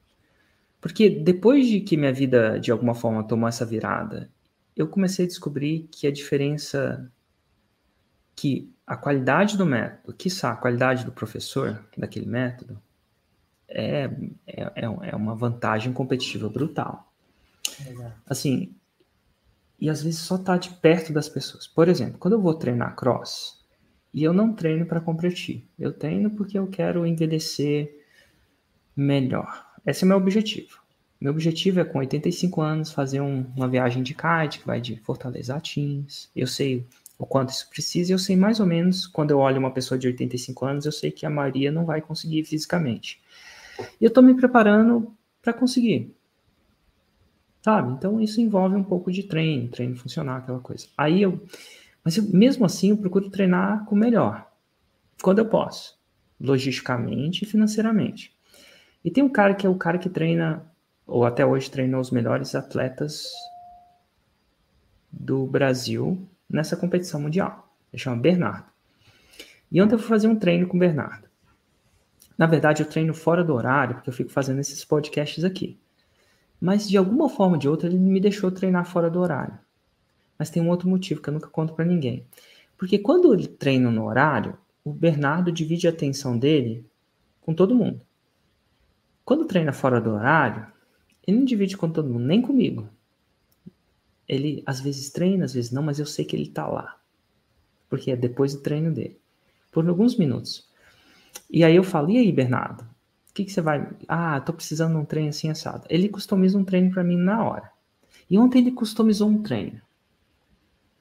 [0.82, 4.30] Porque depois de que minha vida, de alguma forma, tomou essa virada,
[4.76, 7.10] eu comecei a descobrir que a diferença,
[8.36, 12.82] que a qualidade do método, que a qualidade do professor daquele método,
[13.68, 14.10] é,
[14.48, 17.14] é, é, é uma vantagem competitiva brutal.
[17.88, 18.22] Exato.
[18.26, 18.76] Assim,
[19.80, 21.68] e às vezes só tá de perto das pessoas.
[21.68, 23.62] Por exemplo, quando eu vou treinar cross,
[24.14, 25.68] e eu não treino para competir.
[25.80, 28.06] Eu treino porque eu quero envelhecer
[28.96, 29.71] melhor.
[29.86, 30.80] Esse é o meu objetivo.
[31.20, 34.96] Meu objetivo é, com 85 anos, fazer um, uma viagem de kite que vai de
[34.98, 36.30] Fortaleza a Teams.
[36.36, 36.86] Eu sei
[37.18, 39.98] o quanto isso precisa e eu sei mais ou menos, quando eu olho uma pessoa
[39.98, 43.22] de 85 anos, eu sei que a maioria não vai conseguir fisicamente.
[44.00, 46.16] E eu estou me preparando para conseguir.
[47.62, 47.92] Sabe?
[47.92, 50.88] Então isso envolve um pouco de treino, treino funcionar, aquela coisa.
[50.98, 51.44] Aí eu.
[52.04, 54.52] Mas eu, mesmo assim, eu procuro treinar com o melhor.
[55.22, 55.96] Quando eu posso.
[56.40, 58.34] Logisticamente e financeiramente.
[59.04, 60.66] E tem um cara que é o cara que treina,
[61.08, 63.32] ou até hoje treinou os melhores atletas
[65.12, 67.74] do Brasil nessa competição mundial.
[67.92, 68.72] Ele chama Bernardo.
[69.72, 71.28] E ontem eu fui fazer um treino com o Bernardo.
[72.38, 75.80] Na verdade, eu treino fora do horário, porque eu fico fazendo esses podcasts aqui.
[76.60, 79.58] Mas de alguma forma ou de outra, ele me deixou treinar fora do horário.
[80.38, 82.26] Mas tem um outro motivo que eu nunca conto para ninguém.
[82.78, 86.86] Porque quando ele treina no horário, o Bernardo divide a atenção dele
[87.42, 88.02] com todo mundo.
[89.32, 90.68] Quando treina fora do horário,
[91.26, 92.90] ele não divide com todo mundo, nem comigo.
[94.28, 97.00] Ele às vezes treina, às vezes não, mas eu sei que ele tá lá.
[97.90, 99.18] Porque é depois do treino dele.
[99.72, 100.70] Por alguns minutos.
[101.50, 102.82] E aí eu falo, e aí, Bernardo?
[102.82, 103.90] O que, que você vai.
[104.06, 105.86] Ah, tô precisando de um treino assim assado.
[105.90, 107.72] Ele customiza um treino para mim na hora.
[108.30, 109.80] E ontem ele customizou um treino.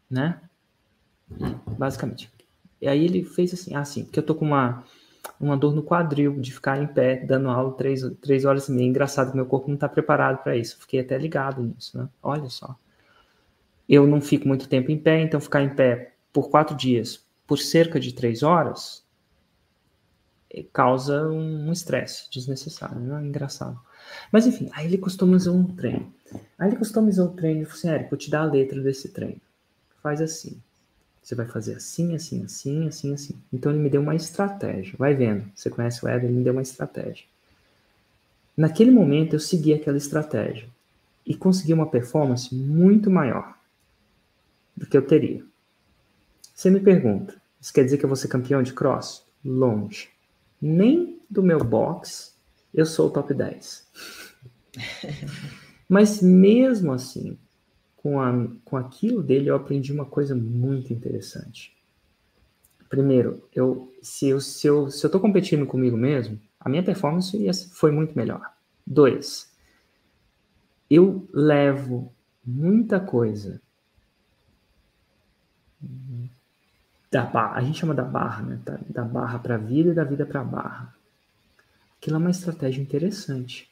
[0.08, 0.40] Né?
[1.76, 2.30] Basicamente.
[2.80, 4.84] E aí ele fez assim, ah, sim, porque eu tô com uma,
[5.38, 8.87] uma dor no quadril de ficar em pé, dando aula três, três horas e meia.
[8.87, 10.78] Engraçado que meu corpo não tá preparado para isso.
[10.80, 12.09] Fiquei até ligado nisso, né?
[12.22, 12.76] Olha só.
[13.88, 17.59] Eu não fico muito tempo em pé, então ficar em pé por quatro dias, por
[17.59, 19.04] cerca de três horas,
[20.50, 23.80] eh, causa um estresse desnecessário, não é engraçado.
[24.30, 26.12] Mas enfim, aí ele customizou um treino.
[26.59, 29.09] Aí ele customizou o treino e falou assim: Érico, vou te dar a letra desse
[29.09, 29.40] treino.
[30.02, 30.61] Faz assim.
[31.30, 33.34] Você vai fazer assim, assim, assim, assim, assim.
[33.52, 34.96] Então ele me deu uma estratégia.
[34.98, 35.48] Vai vendo.
[35.54, 37.24] Você conhece o Éder, ele me deu uma estratégia.
[38.56, 40.68] Naquele momento eu segui aquela estratégia
[41.24, 43.56] e consegui uma performance muito maior
[44.76, 45.44] do que eu teria.
[46.52, 49.24] Você me pergunta, isso quer dizer que eu vou ser campeão de cross?
[49.44, 50.08] Longe.
[50.60, 52.34] Nem do meu box
[52.74, 53.86] eu sou o top 10.
[55.88, 57.38] Mas mesmo assim,
[58.02, 58.32] com, a,
[58.64, 61.76] com aquilo dele, eu aprendi uma coisa muito interessante.
[62.88, 67.38] Primeiro, eu, se eu se eu se eu competindo comigo mesmo, a minha performance
[67.72, 68.52] foi muito melhor.
[68.86, 69.52] Dois,
[70.90, 72.10] eu levo
[72.44, 73.60] muita coisa
[77.10, 78.60] da barra, a gente chama da barra, né?
[78.64, 80.94] Da, da barra para a vida e da vida para a barra.
[81.98, 83.70] Aquilo é uma estratégia interessante.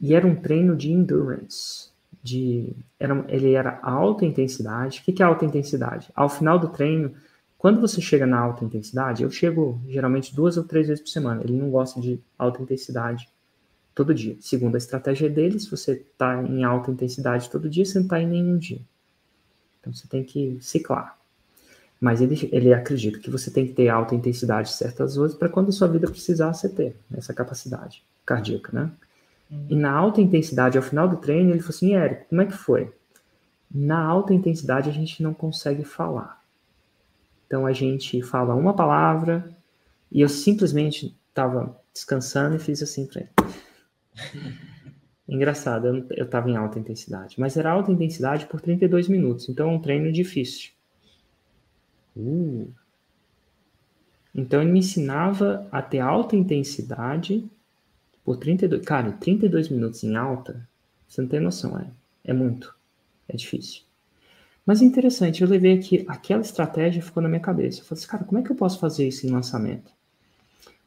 [0.00, 1.94] E era um treino de endurance.
[2.26, 5.00] De, era, ele era alta intensidade.
[5.00, 6.10] O que, que é alta intensidade?
[6.14, 7.14] Ao final do treino,
[7.56, 11.42] quando você chega na alta intensidade, eu chego geralmente duas ou três vezes por semana.
[11.42, 13.28] Ele não gosta de alta intensidade
[13.94, 14.36] todo dia.
[14.40, 18.20] Segundo a estratégia dele, se você está em alta intensidade todo dia, você não está
[18.20, 18.80] em nenhum dia.
[19.80, 21.16] Então você tem que ciclar.
[22.00, 25.70] Mas ele, ele acredita que você tem que ter alta intensidade certas vezes para quando
[25.70, 28.90] a sua vida precisar você ter essa capacidade cardíaca, né?
[29.50, 32.52] E na alta intensidade, ao final do treino, ele falou assim, Érico, como é que
[32.52, 32.92] foi?
[33.70, 36.42] Na alta intensidade a gente não consegue falar.
[37.46, 39.48] Então a gente fala uma palavra
[40.10, 43.30] e eu simplesmente estava descansando e fiz assim para ele.
[45.28, 49.72] Engraçado, eu estava em alta intensidade, mas era alta intensidade por 32 minutos, então é
[49.72, 50.70] um treino difícil.
[52.16, 52.70] Uh.
[54.34, 57.48] Então ele me ensinava a ter alta intensidade
[58.26, 60.68] por 32, cara, 32 minutos em alta,
[61.06, 61.86] você não tem noção, é,
[62.24, 62.74] é muito,
[63.28, 63.82] é difícil.
[64.66, 67.80] Mas é interessante, eu levei aqui, aquela estratégia ficou na minha cabeça.
[67.80, 69.92] Eu falei assim, cara, como é que eu posso fazer isso em lançamento?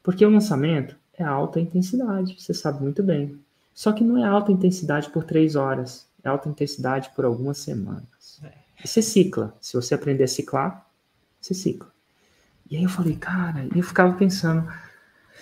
[0.02, 3.40] Porque o lançamento é alta intensidade, você sabe muito bem.
[3.72, 8.38] Só que não é alta intensidade por três horas, é alta intensidade por algumas semanas.
[8.44, 8.52] É.
[8.84, 9.56] E você cicla.
[9.62, 10.86] Se você aprender a ciclar,
[11.40, 11.90] você cicla.
[12.70, 14.70] E aí eu falei, cara, e eu ficava pensando,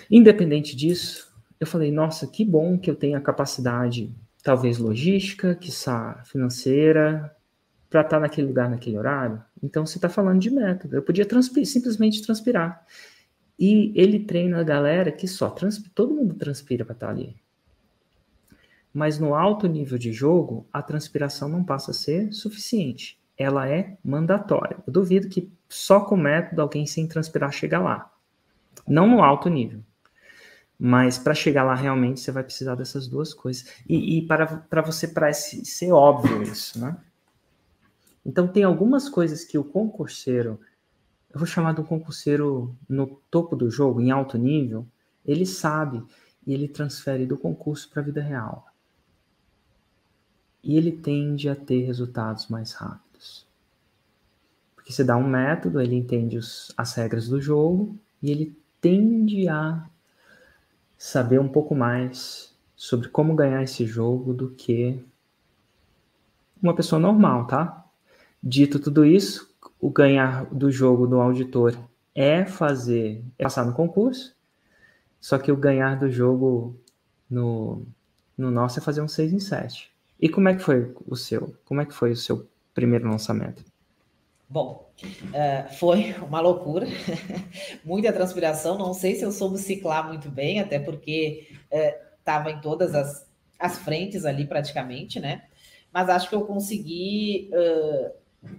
[0.09, 1.28] independente disso,
[1.59, 7.35] eu falei, nossa, que bom que eu tenho a capacidade, talvez logística, quiçá financeira,
[7.89, 9.43] para estar tá naquele lugar, naquele horário.
[9.61, 10.95] Então você está falando de método.
[10.95, 12.85] Eu podia transpir, simplesmente transpirar.
[13.57, 17.35] E ele treina a galera que só transpira, todo mundo transpira para estar tá ali.
[18.93, 23.19] Mas no alto nível de jogo, a transpiração não passa a ser suficiente.
[23.37, 24.77] Ela é mandatória.
[24.85, 28.11] Eu duvido que só com método alguém sem transpirar chega lá.
[28.87, 29.83] Não no alto nível.
[30.81, 33.67] Mas para chegar lá realmente você vai precisar dessas duas coisas.
[33.87, 36.97] E, e para, você parece ser óbvio isso, né?
[38.25, 40.57] Então tem algumas coisas que o concurseiro,
[41.33, 44.87] eu vou chamar de um concurseiro no topo do jogo, em alto nível,
[45.25, 46.01] ele sabe.
[46.47, 48.67] e ele transfere do concurso para a vida real.
[50.63, 53.45] E ele tende a ter resultados mais rápidos.
[54.75, 59.47] Porque você dá um método, ele entende os, as regras do jogo e ele tende
[59.47, 59.87] a
[60.99, 65.01] saber um pouco mais sobre como ganhar esse jogo do que
[66.61, 67.85] uma pessoa normal, tá?
[68.43, 71.73] Dito tudo isso, o ganhar do jogo do auditor
[72.13, 74.35] é fazer, é passar no concurso,
[75.21, 76.77] só que o ganhar do jogo
[77.29, 77.81] no,
[78.37, 79.89] no nosso é fazer um 6 em 7.
[80.19, 81.55] E como é que foi o seu?
[81.63, 83.63] Como é que foi o seu primeiro lançamento?
[84.49, 86.87] Bom, uh, foi uma loucura,
[87.85, 88.79] muita transpiração.
[88.79, 91.47] Não sei se eu soube ciclar muito bem, até porque
[92.17, 93.27] estava uh, em todas as,
[93.59, 95.43] as frentes ali praticamente, né?
[95.93, 98.11] Mas acho que eu consegui uh,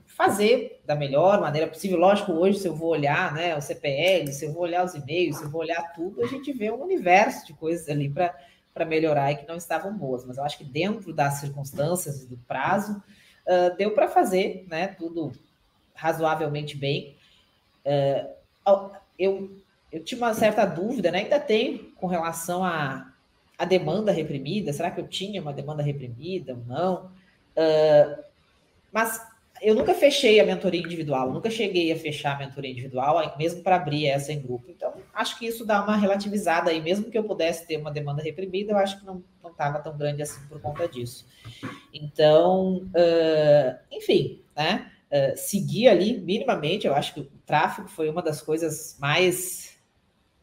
[0.07, 1.99] fazer da melhor maneira possível.
[1.99, 5.39] Lógico, hoje, se eu vou olhar né, o CPL, se eu vou olhar os e-mails,
[5.39, 8.33] se eu vou olhar tudo, a gente vê um universo de coisas ali para
[8.73, 12.29] para melhorar e que não estavam boas, mas eu acho que dentro das circunstâncias e
[12.29, 13.03] do prazo,
[13.45, 15.33] uh, deu para fazer né, tudo
[16.01, 17.15] razoavelmente bem.
[17.85, 19.51] Uh, eu,
[19.93, 23.13] eu tinha uma certa dúvida, né, ainda tem com relação à,
[23.59, 27.13] à demanda reprimida, será que eu tinha uma demanda reprimida ou não?
[27.55, 28.25] Uh,
[28.91, 29.21] mas
[29.61, 33.77] eu nunca fechei a mentoria individual, nunca cheguei a fechar a mentoria individual, mesmo para
[33.77, 34.71] abrir essa em grupo.
[34.71, 38.23] Então, acho que isso dá uma relativizada aí, mesmo que eu pudesse ter uma demanda
[38.23, 41.27] reprimida, eu acho que não estava tão grande assim por conta disso.
[41.93, 44.91] Então, uh, enfim, né?
[45.11, 49.77] Uh, seguir ali minimamente, eu acho que o tráfego foi uma das coisas mais,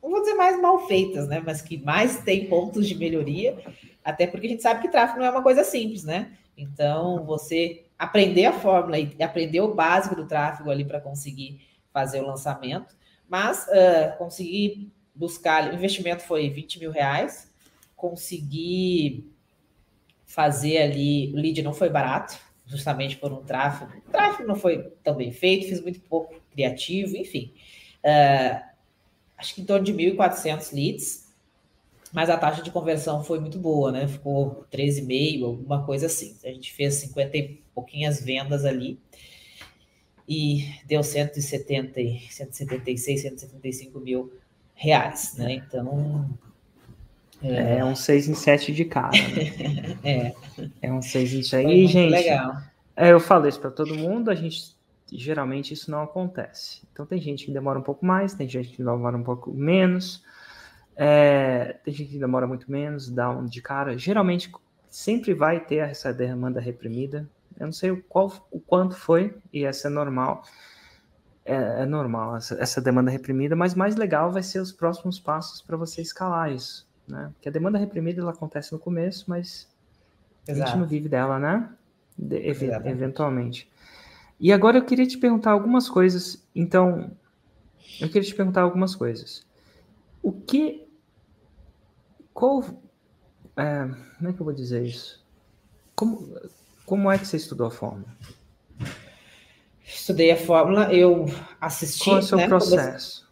[0.04, 1.42] não vou dizer mais mal feitas, né?
[1.46, 3.58] Mas que mais tem pontos de melhoria,
[4.04, 6.34] até porque a gente sabe que tráfego não é uma coisa simples, né?
[6.58, 12.22] Então, você aprender a fórmula e aprender o básico do tráfego ali para conseguir fazer
[12.22, 12.96] o lançamento,
[13.28, 17.52] mas uh, conseguir buscar, o investimento foi 20 mil reais,
[17.96, 19.32] consegui
[20.26, 24.92] fazer ali, o lead não foi barato, justamente por um tráfego, o tráfego não foi
[25.04, 27.54] tão bem feito, fiz muito pouco criativo, enfim,
[28.04, 28.62] uh,
[29.38, 31.28] acho que em torno de 1.400 leads,
[32.12, 34.08] mas a taxa de conversão foi muito boa, né?
[34.08, 36.38] Ficou 13,5, alguma coisa assim.
[36.44, 38.98] A gente fez 50 e pouquinhas vendas ali
[40.28, 42.00] e deu 170,
[42.30, 44.34] 176, 175 mil
[44.74, 45.54] reais, né?
[45.54, 46.30] Então.
[47.42, 49.12] É, é um 6 em 7 de cara.
[49.12, 49.98] Né?
[50.04, 50.34] é.
[50.82, 51.70] É um 6 em 7.
[51.70, 52.58] E, gente, legal.
[52.96, 54.76] É, eu falei isso para todo mundo, a gente
[55.12, 56.82] geralmente isso não acontece.
[56.92, 60.24] Então tem gente que demora um pouco mais, tem gente que demora um pouco menos.
[60.96, 63.98] É, tem gente que demora muito menos, dá um de cara.
[63.98, 64.52] Geralmente
[64.90, 67.30] sempre vai ter essa demanda reprimida.
[67.60, 70.44] Eu não sei o, qual, o quanto foi, e essa é normal.
[71.46, 75.62] É, é normal essa, essa, demanda reprimida, mas mais legal vai ser os próximos passos
[75.62, 76.87] para você escalar isso.
[77.08, 77.32] Né?
[77.34, 79.68] Porque a demanda reprimida ela acontece no começo, mas
[80.48, 80.64] Exato.
[80.64, 81.70] a gente não vive dela, né?
[82.18, 83.70] De, eventualmente.
[84.40, 86.44] E agora eu queria te perguntar algumas coisas.
[86.54, 87.12] Então,
[88.00, 89.46] eu queria te perguntar algumas coisas.
[90.22, 90.88] O que
[92.38, 92.64] qual.
[93.56, 95.26] É, como é que eu vou dizer isso?
[95.96, 96.38] Como,
[96.86, 98.16] como é que você estudou a fórmula?
[99.84, 101.26] Estudei a fórmula, eu
[101.60, 102.04] assisti.
[102.04, 103.27] Qual é o seu né, processo?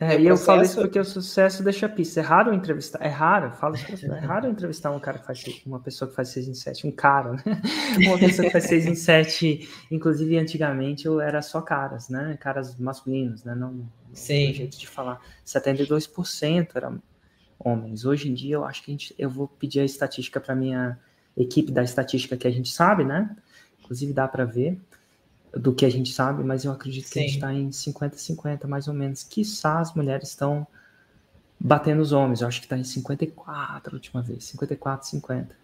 [0.00, 2.20] É, e eu falo isso porque o sucesso deixa pista.
[2.20, 5.78] É raro entrevistar, é raro, falo isso, é raro entrevistar um cara que faz uma
[5.78, 7.42] pessoa que faz 6 em 7, um cara, né?
[8.08, 12.34] Uma pessoa que faz 6 em 7, inclusive antigamente eu era só caras, né?
[12.40, 13.54] Caras masculinos, né?
[13.54, 14.54] Não, não Sim.
[14.54, 15.20] jeito de falar.
[15.44, 16.94] 72% era
[17.58, 18.06] homens.
[18.06, 20.98] Hoje em dia, eu acho que a gente, eu vou pedir a estatística para minha
[21.36, 23.36] equipe da estatística que a gente sabe, né?
[23.78, 24.80] Inclusive dá para ver
[25.52, 27.20] do que a gente sabe, mas eu acredito que Sim.
[27.20, 29.22] a gente está em 50-50, mais ou menos.
[29.22, 30.66] Quiçá as mulheres estão
[31.58, 32.40] batendo os homens.
[32.40, 35.60] Eu acho que está em 54 a última vez, 54, 50.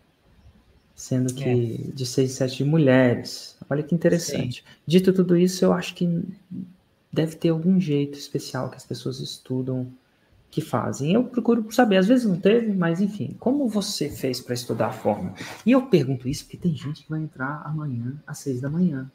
[0.94, 1.92] Sendo que é.
[1.92, 3.56] de 6 e 7 de mulheres.
[3.68, 4.64] Olha que interessante.
[4.66, 4.74] Sim.
[4.86, 6.24] Dito tudo isso, eu acho que
[7.12, 9.86] deve ter algum jeito especial que as pessoas estudam
[10.50, 11.12] que fazem.
[11.12, 14.92] Eu procuro saber, às vezes não teve, mas enfim, como você fez para estudar a
[14.92, 15.34] fórmula?
[15.66, 19.10] E eu pergunto isso porque tem gente que vai entrar amanhã às seis da manhã.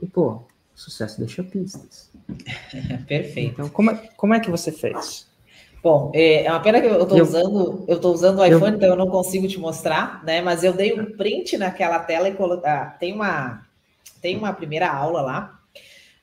[0.00, 0.42] E, pô,
[0.74, 2.10] sucesso deixa pistas.
[3.06, 3.52] Perfeito.
[3.52, 5.26] Então, como é, como é que você fez?
[5.82, 8.76] Bom, é, é uma pena que eu estou usando, eu tô usando o iPhone, eu,
[8.76, 10.40] então eu não consigo te mostrar, né?
[10.40, 12.70] Mas eu dei um print naquela tela e coloquei.
[12.70, 13.66] Ah, tem uma
[14.20, 15.60] tem uma primeira aula lá,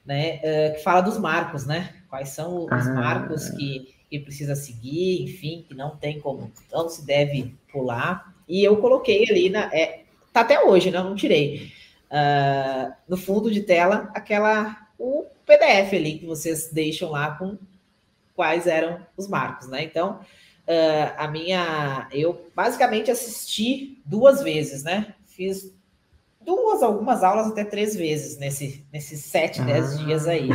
[0.06, 0.38] né?
[0.38, 1.94] Uh, que fala dos marcos, né?
[2.10, 2.94] Quais são os ah.
[2.94, 8.34] marcos que que precisa seguir, enfim, que não tem como, não se deve pular.
[8.48, 9.70] E eu coloquei ali na.
[9.74, 10.02] É,
[10.34, 11.00] tá até hoje, né?
[11.00, 11.72] Não tirei.
[12.12, 14.88] Uh, no fundo de tela, aquela.
[14.98, 17.58] o PDF ali que vocês deixam lá com
[18.36, 19.84] quais eram os marcos, né?
[19.84, 20.20] Então,
[20.68, 22.08] uh, a minha.
[22.12, 25.14] Eu basicamente assisti duas vezes, né?
[25.28, 25.74] Fiz
[26.42, 30.04] duas, algumas aulas até três vezes nesse, nesses sete, dez ah.
[30.04, 30.50] dias aí.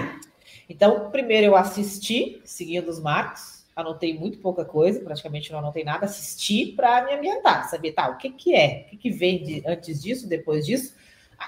[0.68, 6.06] Então, primeiro eu assisti, seguindo os marcos, anotei muito pouca coisa, praticamente não anotei nada,
[6.06, 9.62] assisti para me ambientar, saber tá, o que, que é, o que, que vem de,
[9.66, 10.94] antes disso, depois disso,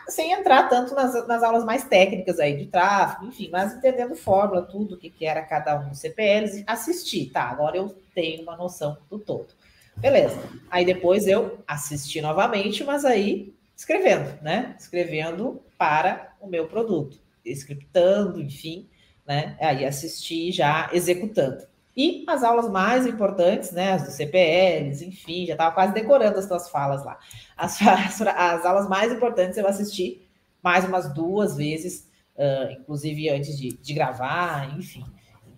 [0.08, 4.62] sem entrar tanto nas, nas aulas mais técnicas aí de tráfego, enfim, mas entendendo fórmula,
[4.62, 8.56] tudo, o que, que era cada um dos CPLs, assisti, tá, agora eu tenho uma
[8.56, 9.48] noção do todo.
[9.96, 10.38] Beleza.
[10.70, 14.74] Aí depois eu assisti novamente, mas aí escrevendo, né?
[14.78, 18.88] Escrevendo para o meu produto, scriptando, enfim,
[19.26, 19.56] né?
[19.60, 21.66] Aí assisti já executando.
[21.96, 23.92] E as aulas mais importantes, né?
[23.92, 27.18] As do CPLs, enfim, já estava quase decorando as tuas falas lá.
[27.56, 30.22] As, as, as, aulas mais importantes eu assisti
[30.62, 35.04] mais umas duas vezes, uh, inclusive antes de, de gravar, enfim.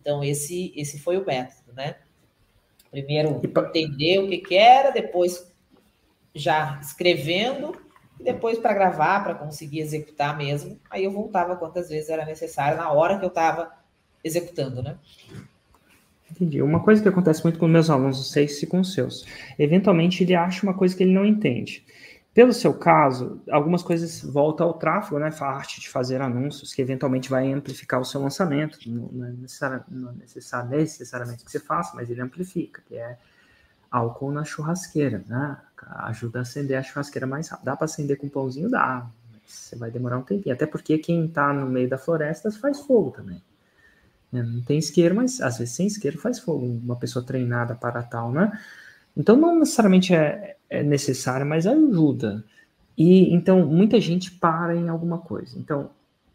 [0.00, 1.96] Então, esse, esse foi o método, né?
[2.90, 5.52] Primeiro entender o que, que era, depois
[6.34, 7.74] já escrevendo
[8.18, 12.78] e depois para gravar, para conseguir executar mesmo, aí eu voltava quantas vezes era necessário
[12.78, 13.72] na hora que eu estava
[14.22, 14.98] executando, né?
[16.30, 16.60] Entendi.
[16.60, 19.24] Uma coisa que acontece muito com meus alunos, não sei se com os seus,
[19.58, 21.84] eventualmente ele acha uma coisa que ele não entende.
[22.34, 25.28] Pelo seu caso, algumas coisas voltam ao tráfego, né?
[25.40, 28.78] A arte de fazer anúncios, que eventualmente vai amplificar o seu lançamento.
[28.86, 29.32] Não é
[30.68, 33.18] necessariamente que você faça, mas ele amplifica, que é
[33.90, 35.56] álcool na churrasqueira, né?
[36.04, 37.64] Ajuda a acender a churrasqueira mais rápido.
[37.64, 38.70] Dá para acender com pãozinho?
[38.70, 39.04] Dá.
[39.44, 40.54] Você vai demorar um tempinho.
[40.54, 43.42] Até porque quem está no meio da floresta faz fogo também.
[44.32, 44.42] Né?
[44.42, 46.66] Não tem isqueiro, mas às vezes sem isqueiro faz fogo.
[46.66, 48.58] Uma pessoa treinada para tal, né?
[49.16, 52.44] Então não necessariamente é, é necessário, mas ajuda.
[52.96, 55.58] E então muita gente para em alguma coisa.
[55.58, 55.90] Então,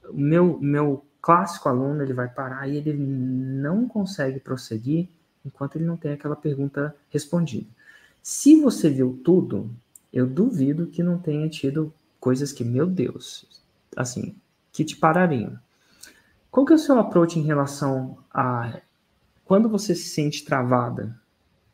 [0.09, 5.07] o meu, meu clássico aluno ele vai parar e ele não consegue prosseguir
[5.45, 7.67] enquanto ele não tem aquela pergunta respondida.
[8.21, 9.69] Se você viu tudo,
[10.11, 13.45] eu duvido que não tenha tido coisas que, meu Deus,
[13.97, 14.35] assim,
[14.71, 15.59] que te parariam.
[16.53, 18.79] Qual que é o seu approach em relação a
[19.43, 21.19] quando você se sente travada,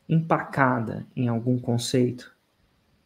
[0.08, 2.34] empacada em algum conceito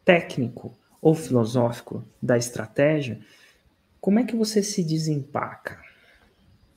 [0.04, 0.72] técnico
[1.02, 3.18] ou filosófico da estratégia,
[4.00, 5.82] como é que você se desempaca?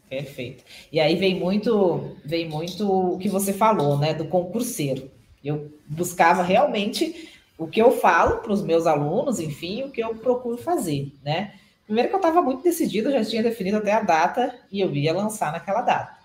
[0.09, 0.63] Perfeito.
[0.91, 5.11] E aí vem muito, vem muito o que você falou, né, do concurseiro.
[5.43, 10.15] Eu buscava realmente o que eu falo para os meus alunos, enfim, o que eu
[10.15, 11.53] procuro fazer, né?
[11.87, 15.13] Primeiro que eu estava muito decidido, já tinha definido até a data e eu ia
[15.13, 16.17] lançar naquela data.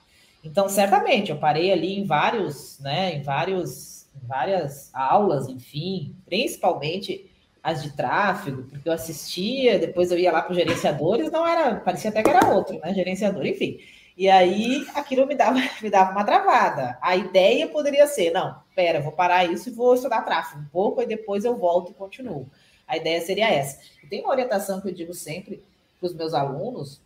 [0.45, 7.31] Então, certamente, eu parei ali em vários, né, em vários, em várias aulas, enfim, principalmente
[7.63, 12.11] as de tráfego, porque eu assistia, depois eu ia lá para gerenciadores, não era, parecia
[12.11, 12.93] até que era outro, né?
[12.93, 13.79] Gerenciador, enfim.
[14.17, 16.99] E aí aquilo me dava, me dava uma travada.
[17.01, 21.01] A ideia poderia ser: não, pera, vou parar isso e vou estudar tráfego um pouco,
[21.01, 22.51] e depois eu volto e continuo.
[22.93, 23.81] A ideia seria essa.
[24.05, 25.63] E tem uma orientação que eu digo sempre
[25.99, 27.01] para os meus alunos,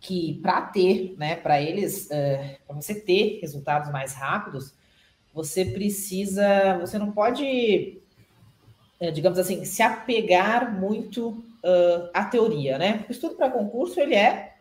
[0.00, 4.74] que para ter, né, para eles, eh, para você ter resultados mais rápidos,
[5.32, 7.98] você precisa, você não pode
[9.00, 13.06] é, digamos assim, se apegar muito uh, à teoria, né?
[13.08, 14.52] O estudo para concurso, ele é,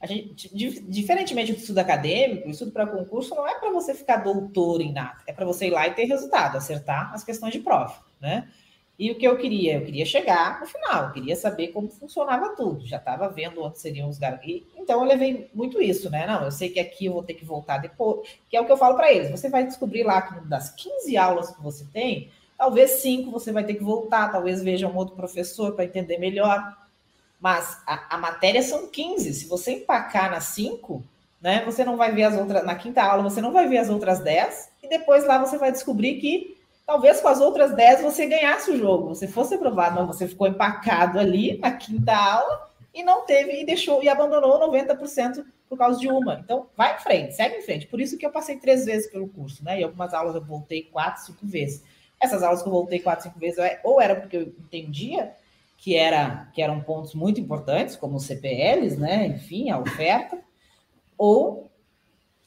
[0.00, 0.48] a gente,
[0.88, 4.92] diferentemente do estudo acadêmico, o estudo para concurso não é para você ficar doutor em
[4.92, 8.48] nada, é para você ir lá e ter resultado, acertar as questões de prova, né?
[8.98, 9.74] E o que eu queria?
[9.74, 13.78] Eu queria chegar no final, eu queria saber como funcionava tudo, já estava vendo onde
[13.78, 14.62] seriam os garotos.
[14.76, 16.26] Então eu levei muito isso, né?
[16.26, 18.72] Não, eu sei que aqui eu vou ter que voltar depois, que é o que
[18.72, 19.30] eu falo para eles.
[19.30, 22.30] Você vai descobrir lá que das 15 aulas que você tem,
[22.62, 26.76] Talvez cinco você vai ter que voltar, talvez veja um outro professor para entender melhor.
[27.40, 29.34] Mas a, a, matéria são 15.
[29.34, 31.02] Se você empacar nas cinco,
[31.40, 32.64] né, você não vai ver as outras.
[32.64, 35.72] Na quinta aula, você não vai ver as outras 10, e depois lá você vai
[35.72, 36.56] descobrir que
[36.86, 40.46] talvez com as outras 10 você ganhasse o jogo, você fosse aprovado, mas você ficou
[40.46, 45.98] empacado ali na quinta aula e não teve, e deixou, e abandonou 90% por causa
[45.98, 46.34] de uma.
[46.34, 47.86] Então, vai em frente, segue em frente.
[47.86, 49.80] Por isso que eu passei três vezes pelo curso, né?
[49.80, 51.82] E algumas aulas eu voltei quatro, cinco vezes.
[52.20, 55.32] Essas aulas que eu voltei quatro, cinco vezes, ou era porque eu entendia
[55.78, 59.26] que, era, que eram pontos muito importantes, como os CPLs, né?
[59.26, 60.38] Enfim, a oferta,
[61.16, 61.70] ou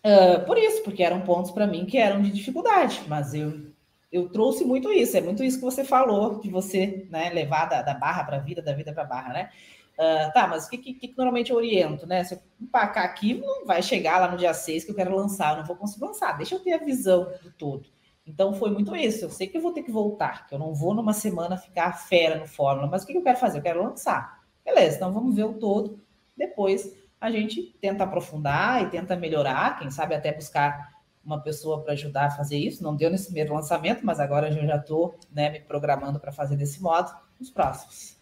[0.06, 3.74] uh, por isso, porque eram pontos para mim que eram de dificuldade, mas eu,
[4.16, 7.82] eu trouxe muito isso, é muito isso que você falou, de você né, levar da,
[7.82, 9.50] da barra para a vida, da vida para a barra, né?
[9.96, 12.24] Uh, tá, mas o que, que, que, normalmente eu oriento, né?
[12.24, 15.52] Se eu empacar aqui, não vai chegar lá no dia 6 que eu quero lançar,
[15.52, 16.38] eu não vou conseguir lançar.
[16.38, 17.90] Deixa eu ter a visão do todo.
[18.26, 19.26] Então foi muito isso.
[19.26, 21.92] Eu sei que eu vou ter que voltar, que eu não vou numa semana ficar
[21.94, 23.60] fera no Fórmula, mas o que eu quero fazer?
[23.60, 24.42] Eu quero lançar.
[24.64, 26.00] Beleza, então vamos ver o todo.
[26.36, 30.95] Depois a gente tenta aprofundar e tenta melhorar, quem sabe até buscar
[31.26, 32.84] uma pessoa para ajudar a fazer isso.
[32.84, 36.56] Não deu nesse primeiro lançamento, mas agora eu já estou né, me programando para fazer
[36.56, 38.16] desse modo nos próximos.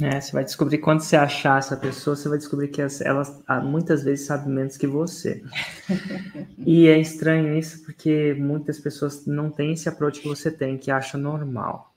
[0.00, 3.60] É, você vai descobrir quando você achar essa pessoa, você vai descobrir que ela ah,
[3.60, 5.42] muitas vezes sabe menos que você.
[6.58, 10.90] e é estranho isso porque muitas pessoas não têm esse approach que você tem, que
[10.90, 11.92] acha normal.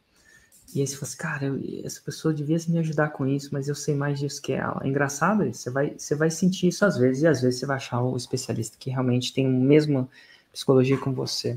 [0.73, 3.67] E aí você fala assim, cara, eu, essa pessoa devia me ajudar com isso, mas
[3.67, 4.81] eu sei mais disso que ela.
[4.83, 7.65] É engraçado isso, você vai, você vai sentir isso às vezes, e às vezes você
[7.65, 10.09] vai achar o especialista que realmente tem a mesma
[10.51, 11.55] psicologia com você.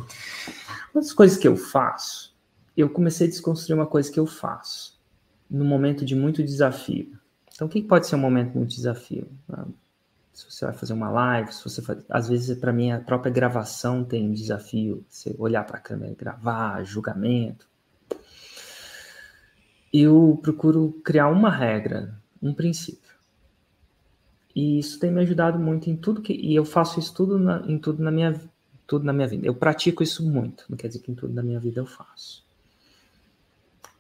[0.95, 2.35] Uma das coisas que eu faço,
[2.77, 5.01] eu comecei a desconstruir uma coisa que eu faço
[5.51, 7.19] no momento de muito desafio.
[7.53, 9.29] Então, o que pode ser um momento de muito desafio?
[9.49, 9.67] Ah,
[10.33, 12.05] se você vai fazer uma live, se você faz...
[12.11, 16.15] às vezes para mim a própria gravação tem um desafio, você olhar para a câmera
[16.15, 17.69] gravar, julgamento.
[19.93, 23.15] Eu procuro criar uma regra, um princípio.
[24.55, 27.65] E isso tem me ajudado muito em tudo que e eu faço isso tudo na,
[27.67, 28.41] em tudo na minha
[28.87, 29.47] tudo na minha vida.
[29.47, 32.45] Eu pratico isso muito, não quer dizer que em tudo na minha vida eu faço.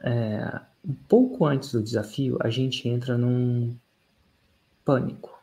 [0.00, 3.74] É, um pouco antes do desafio, a gente entra num
[4.84, 5.42] pânico.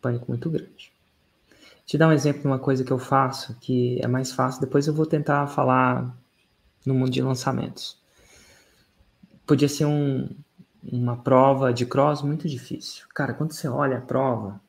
[0.00, 0.92] Pânico muito grande.
[1.84, 4.86] Te dar um exemplo de uma coisa que eu faço que é mais fácil, depois
[4.86, 6.16] eu vou tentar falar
[6.86, 7.98] no mundo de lançamentos.
[9.46, 10.28] Podia ser um,
[10.82, 13.04] uma prova de cross muito difícil.
[13.14, 14.60] Cara, quando você olha a prova,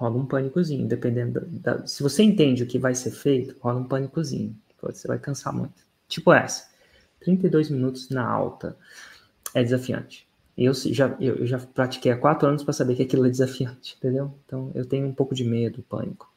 [0.00, 3.80] rola um pânicozinho, dependendo da, da, se você entende o que vai ser feito, rola
[3.80, 4.56] um pânicozinho.
[4.80, 5.74] Você vai cansar muito.
[6.08, 6.70] Tipo essa.
[7.20, 8.74] 32 minutos na alta
[9.54, 10.26] é desafiante.
[10.56, 14.32] Eu já, eu já pratiquei há quatro anos para saber que aquilo é desafiante, entendeu?
[14.46, 16.32] Então eu tenho um pouco de medo, pânico.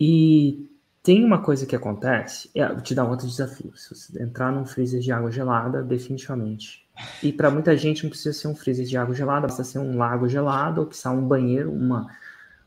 [0.00, 0.70] E
[1.02, 3.76] tem uma coisa que acontece, é, te dar outro desafio.
[3.76, 6.85] Se você entrar num freezer de água gelada, definitivamente.
[7.22, 9.96] E para muita gente não precisa ser um freezer de água gelada, precisa ser um
[9.96, 12.06] lago gelado, ou precisa um banheiro, uma,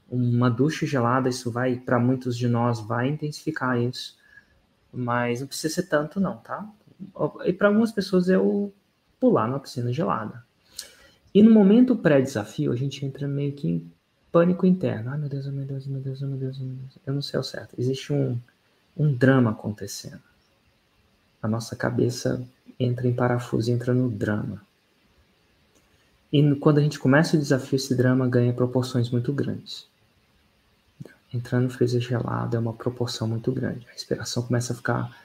[0.09, 1.29] uma ducha gelada.
[1.29, 4.19] Isso vai, para muitos de nós, vai intensificar isso
[4.91, 6.67] mas não precisa ser tanto não, tá?
[7.45, 8.71] E para algumas pessoas é o
[9.19, 10.43] pular na piscina gelada.
[11.33, 13.91] E no momento pré-desafio, a gente entra meio que em
[14.31, 15.11] pânico interno.
[15.11, 16.97] Ai meu Deus, meu Deus, meu Deus, meu Deus, meu Deus.
[17.05, 17.75] Eu não sei o certo.
[17.77, 18.37] Existe um,
[18.97, 20.21] um drama acontecendo.
[21.41, 22.43] A nossa cabeça
[22.79, 24.61] entra em parafuso, entra no drama.
[26.31, 29.89] E quando a gente começa o desafio, esse drama ganha proporções muito grandes
[31.33, 33.85] entrando no freezer gelado é uma proporção muito grande.
[33.87, 35.17] A respiração começa a ficar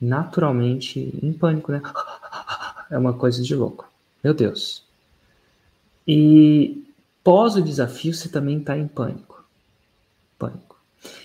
[0.00, 1.80] naturalmente em pânico, né?
[2.90, 3.88] É uma coisa de louco.
[4.24, 4.82] Meu Deus.
[6.04, 6.92] E
[7.22, 9.44] pós o desafio, você também está em pânico.
[10.36, 10.69] Pânico.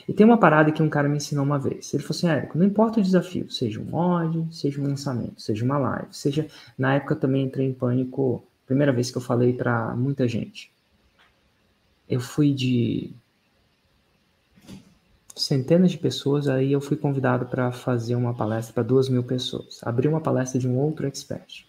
[0.08, 1.94] E tem uma parada que um cara me ensinou uma vez.
[1.94, 5.66] Ele falou assim, Érico, não importa o desafio, seja um mod, seja um lançamento, seja
[5.66, 6.48] uma live, seja...
[6.78, 10.72] Na época eu também entrei em pânico, primeira vez que eu falei para muita gente.
[12.08, 13.12] Eu fui de
[15.36, 19.82] centenas de pessoas, aí eu fui convidado para fazer uma palestra para duas mil pessoas.
[19.84, 21.68] Abri uma palestra de um outro expert.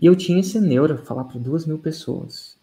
[0.00, 2.56] E eu tinha esse neura falar para duas mil pessoas.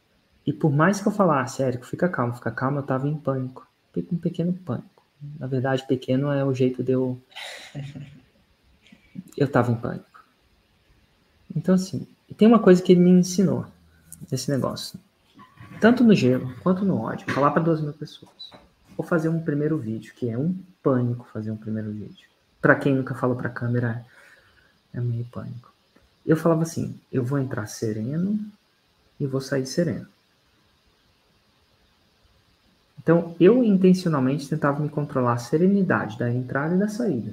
[0.46, 3.67] E por mais que eu falasse, Érico, fica calmo, fica calmo, eu estava em pânico.
[4.12, 5.04] Um pequeno pânico.
[5.40, 7.20] Na verdade, pequeno é o jeito de eu.
[9.36, 10.24] Eu estava em pânico.
[11.56, 13.66] Então, assim, tem uma coisa que ele me ensinou
[14.32, 15.00] nesse negócio.
[15.82, 17.32] Tanto no gelo quanto no ódio.
[17.34, 18.52] Falar para duas mil pessoas
[18.98, 22.28] ou fazer um primeiro vídeo, que é um pânico fazer um primeiro vídeo.
[22.60, 24.04] Para quem nunca falou para câmera,
[24.92, 25.72] é meio pânico.
[26.26, 28.40] Eu falava assim: eu vou entrar sereno
[29.20, 30.08] e vou sair sereno.
[33.08, 37.32] Então, eu intencionalmente tentava me controlar a serenidade da entrada e da saída.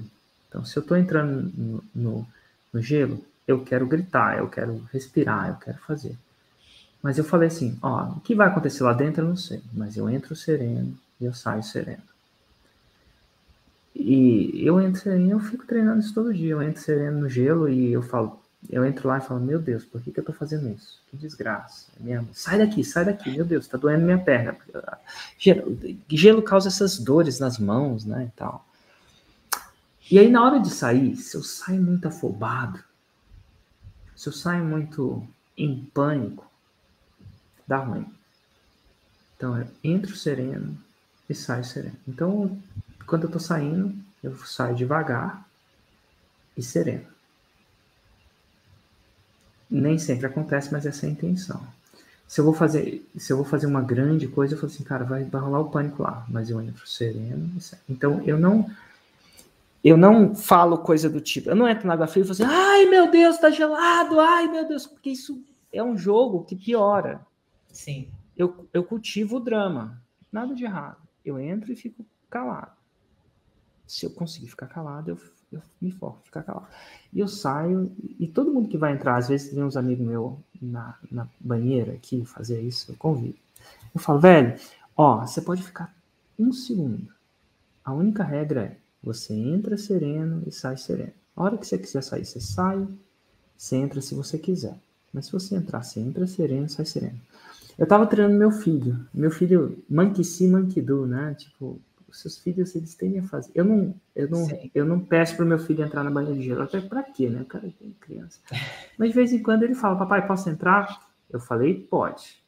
[0.49, 2.27] Então, se eu estou entrando no, no,
[2.73, 6.17] no gelo, eu quero gritar, eu quero respirar, eu quero fazer.
[7.03, 9.97] Mas eu falei assim: ó, o que vai acontecer lá dentro eu não sei, mas
[9.97, 12.05] eu entro sereno, e eu saio sereno.
[13.97, 16.53] E eu entro sereno, eu fico treinando isso todo dia.
[16.53, 19.85] Eu entro sereno no gelo e eu falo, eu entro lá e falo, meu Deus,
[19.85, 21.01] por que, que eu tô fazendo isso?
[21.11, 21.87] Que desgraça.
[21.99, 24.57] É Minha, sai daqui, sai daqui, meu Deus, tá doendo minha perna.
[25.39, 28.67] Gelo, gelo causa essas dores nas mãos, né, e tal.
[30.11, 32.83] E aí, na hora de sair, se eu saio muito afobado,
[34.15, 36.51] se eu saio muito em pânico,
[37.67, 38.07] dá ruim.
[39.37, 40.77] Então, eu entro sereno,
[41.29, 41.97] e sai sereno.
[42.07, 42.59] Então,
[43.07, 45.47] quando eu estou saindo, eu saio devagar
[46.57, 47.14] e sereno.
[49.71, 51.61] Nem sempre acontece, mas essa é a intenção.
[52.27, 55.05] Se eu vou fazer, se eu vou fazer uma grande coisa, eu falo assim, cara,
[55.05, 57.51] vai, vai rolar o pânico lá, mas eu entro sereno.
[57.89, 58.71] Então, eu não
[59.85, 62.45] eu não falo coisa do tipo, eu não entro na água fria e falo assim,
[62.45, 67.21] ai meu Deus, tá gelado, ai meu Deus, porque isso é um jogo que piora.
[67.71, 68.09] Sim.
[68.35, 70.03] Eu, eu cultivo o drama,
[70.33, 70.97] nada de errado.
[71.23, 72.73] eu entro e fico calado.
[73.87, 75.19] Se eu conseguir ficar calado, eu,
[75.55, 76.67] eu me foco, ficar calado.
[77.13, 80.35] E eu saio, e todo mundo que vai entrar, às vezes tem uns amigos meus
[80.61, 83.37] na, na banheira aqui fazer isso, eu convido.
[83.95, 84.59] Eu falo, velho,
[84.97, 85.95] ó, você pode ficar
[86.39, 87.09] um segundo.
[87.85, 91.13] A única regra é você entra sereno e sai sereno.
[91.37, 92.87] A hora que você quiser sair, você sai,
[93.57, 94.77] você entra se você quiser.
[95.13, 97.21] Mas se você entrar, você entra sereno, sai sereno.
[97.79, 98.99] Eu tava treinando meu filho.
[99.13, 101.35] Meu filho, monkey see, monkey do, né?
[101.35, 101.79] Tipo,
[102.15, 103.51] os seus filhos, eles têm a fazer.
[103.55, 106.63] Eu não, eu não, eu não peço pro meu filho entrar na banheira de gelo.
[106.63, 107.43] Até pra quê, né?
[107.43, 108.39] O cara tem criança.
[108.97, 111.11] Mas de vez em quando ele fala, papai, posso entrar?
[111.31, 112.43] Eu falei, pode.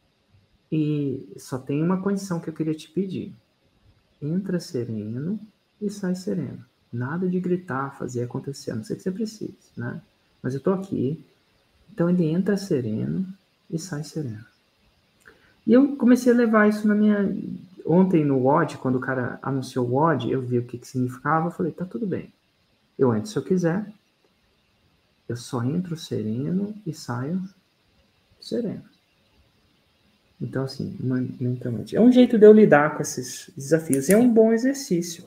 [0.70, 3.32] E só tem uma condição que eu queria te pedir.
[4.22, 5.38] Entra sereno
[5.80, 6.64] e sai sereno.
[6.92, 10.00] Nada de gritar, fazer acontecer, a não ser que você precise, né?
[10.42, 11.22] Mas eu tô aqui.
[11.92, 13.26] Então ele entra sereno
[13.70, 14.44] e sai sereno.
[15.66, 17.36] E eu comecei a levar isso na minha.
[17.86, 21.48] Ontem no WOD, quando o cara anunciou o WOD, eu vi o que, que significava.
[21.48, 22.32] Eu falei, tá tudo bem.
[22.98, 23.86] Eu entro se eu quiser.
[25.28, 27.42] Eu só entro sereno e saio
[28.40, 28.82] sereno.
[30.40, 30.96] Então, assim,
[31.40, 31.96] mentalmente.
[31.96, 34.08] É um jeito de eu lidar com esses desafios.
[34.08, 35.24] É um bom exercício.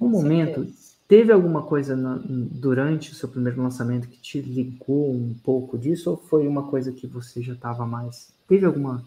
[0.00, 0.66] No momento,
[1.06, 6.10] teve alguma coisa na, durante o seu primeiro lançamento que te ligou um pouco disso?
[6.10, 8.32] Ou foi uma coisa que você já estava mais.
[8.48, 9.04] Teve alguma.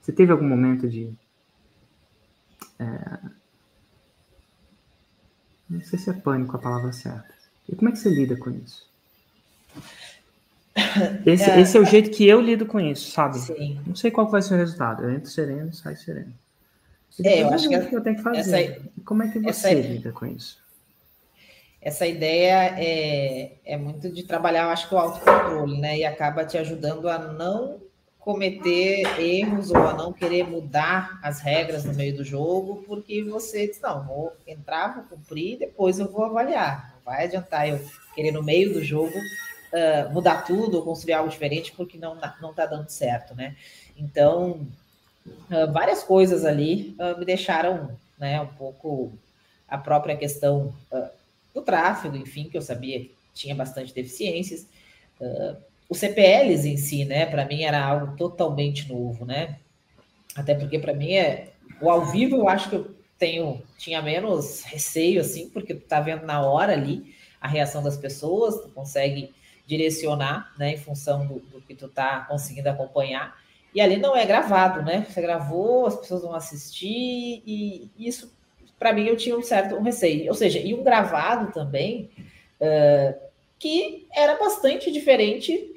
[0.00, 1.12] Você teve algum momento de.
[2.82, 3.18] É,
[5.70, 7.32] não sei se é pânico a palavra certa.
[7.68, 8.90] E como é que você lida com isso?
[11.24, 13.38] Esse é, esse é o jeito que eu lido com isso, sabe?
[13.38, 13.80] Sim.
[13.86, 15.02] Não sei qual vai ser o resultado.
[15.02, 16.32] Eu entro sereno e saio sereno.
[17.24, 18.54] É, eu acho que, que eu tenho que fazer.
[18.54, 20.58] Essa, Como é que você essa, lida com isso?
[21.80, 25.98] Essa ideia é, é muito de trabalhar, eu acho que o autocontrole, né?
[25.98, 27.80] E acaba te ajudando a não
[28.22, 33.66] cometer erros ou a não querer mudar as regras no meio do jogo, porque você
[33.66, 36.94] diz, não, vou entrar, vou cumprir, depois eu vou avaliar.
[36.94, 37.80] Não vai adiantar eu
[38.14, 42.50] querer no meio do jogo uh, mudar tudo ou construir algo diferente, porque não não
[42.50, 43.56] está dando certo, né?
[43.96, 44.68] Então,
[45.26, 49.12] uh, várias coisas ali uh, me deixaram né, um pouco
[49.66, 50.72] a própria questão
[51.52, 54.66] do tráfego, enfim, que eu sabia que tinha bastante deficiências.
[55.92, 59.58] Os CPLs em si, né, para mim era algo totalmente novo, né?
[60.34, 61.48] Até porque para mim é
[61.82, 66.24] o ao vivo eu acho que eu tenho tinha menos receio assim, porque tá vendo
[66.24, 69.34] na hora ali a reação das pessoas, tu consegue
[69.66, 73.36] direcionar, né, em função do, do que tu tá conseguindo acompanhar.
[73.74, 75.06] E ali não é gravado, né?
[75.08, 78.32] Você gravou, as pessoas vão assistir, e isso,
[78.78, 80.28] para mim, eu tinha um certo um receio.
[80.28, 82.10] Ou seja, e um gravado também,
[82.60, 83.18] uh,
[83.58, 85.71] que era bastante diferente,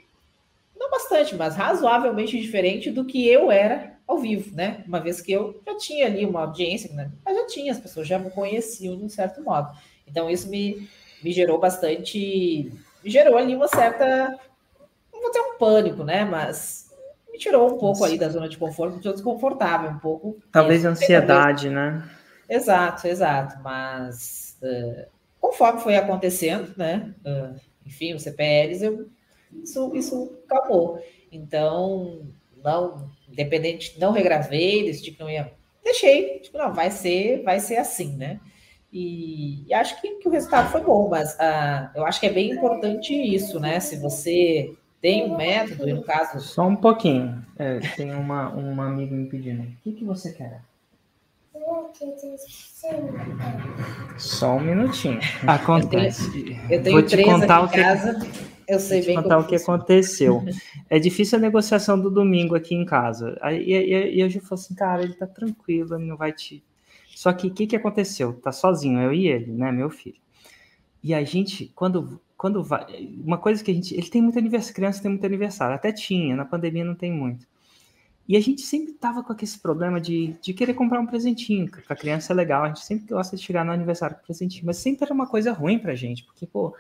[0.76, 4.84] não bastante, mas razoavelmente diferente do que eu era ao vivo, né?
[4.88, 7.12] Uma vez que eu já tinha ali uma audiência, né?
[7.24, 9.76] mas já tinha, as pessoas já me conheciam de um certo modo.
[10.08, 10.88] Então, isso me,
[11.24, 12.72] me gerou bastante.
[13.04, 14.38] Me gerou ali uma certa.
[15.12, 16.24] Não vou dizer um pânico, né?
[16.24, 16.92] Mas
[17.32, 20.38] me tirou um pouco aí da zona de conforto, me deixou desconfortável um pouco.
[20.52, 22.08] Talvez ansiedade, né?
[22.50, 23.60] Exato, exato.
[23.64, 25.06] Mas uh,
[25.40, 27.14] conforme foi acontecendo, né?
[27.26, 29.10] Uh, enfim, os CPLs, eu,
[29.52, 30.38] isso, isso.
[31.32, 32.22] Então,
[32.64, 35.52] não, independente, não regravei, desse tipo, não ia.
[35.84, 38.40] Deixei, tipo, não, vai ser, vai ser assim, né?
[38.92, 42.32] E, e acho que, que, o resultado foi bom, mas uh, eu acho que é
[42.32, 43.80] bem importante isso, né?
[43.80, 46.40] Se você tem um método, e no caso.
[46.40, 47.46] Só um pouquinho.
[47.60, 49.64] É, tem uma, uma amiga me pedindo.
[49.64, 50.62] O que, que você quer?
[54.18, 55.20] Só um minutinho.
[55.48, 56.26] Acontece.
[56.70, 58.28] Eu tenho, eu tenho três contar aqui em casa.
[58.68, 60.44] Eu sei bem contar o que aconteceu.
[60.88, 63.40] É difícil a negociação do domingo aqui em casa.
[63.52, 66.64] E, e, e eu já falei assim, cara, ele tá tranquilo, ele não vai te.
[67.16, 68.34] Só que o que, que aconteceu?
[68.34, 70.18] Tá sozinho, eu e ele, né, meu filho.
[71.04, 73.10] E a gente, quando quando vai.
[73.24, 73.96] Uma coisa que a gente.
[73.96, 77.48] Ele tem muito aniversário, criança tem muito aniversário, até tinha, na pandemia não tem muito.
[78.28, 81.70] E a gente sempre tava com esse problema de, de querer comprar um presentinho.
[81.70, 84.66] Para a criança é legal, a gente sempre gosta de chegar no aniversário com presentinho,
[84.66, 86.76] mas sempre era uma coisa ruim pra gente, porque, pô,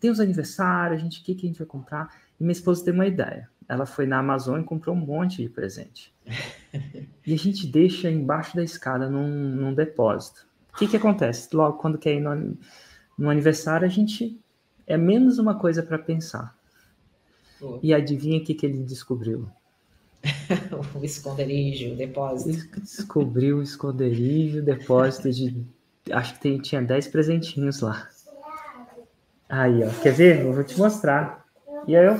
[0.00, 2.12] tem os aniversários, a gente, o que, que a gente vai comprar?
[2.40, 3.48] E minha esposa teve uma ideia.
[3.68, 6.12] Ela foi na Amazon e comprou um monte de presente.
[7.24, 10.44] e a gente deixa embaixo da escada num, num depósito.
[10.74, 11.54] O que, que acontece?
[11.54, 12.56] Logo, quando quer ir no,
[13.16, 14.40] no aniversário, a gente
[14.86, 16.56] é menos uma coisa para pensar.
[17.60, 17.78] Oh.
[17.82, 19.48] E adivinha o que, que ele descobriu?
[20.94, 22.80] o esconderijo, o depósito.
[22.80, 25.62] Descobriu o esconderijo, depósito de.
[26.10, 28.08] Acho que tem, tinha 10 presentinhos lá.
[29.48, 29.90] Aí, ó.
[30.02, 30.44] Quer ver?
[30.44, 31.44] Eu vou te mostrar.
[31.86, 32.16] E aí eu.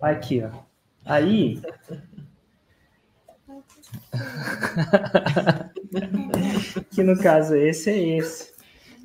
[0.00, 0.50] Aqui, ó.
[1.04, 1.60] Aí.
[6.90, 8.52] que no caso esse é esse.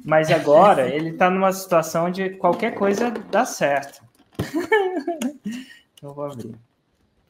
[0.05, 4.01] Mas agora ele está numa situação onde qualquer coisa dá certo.
[6.01, 6.55] Eu vou abrir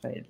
[0.02, 0.28] para ele.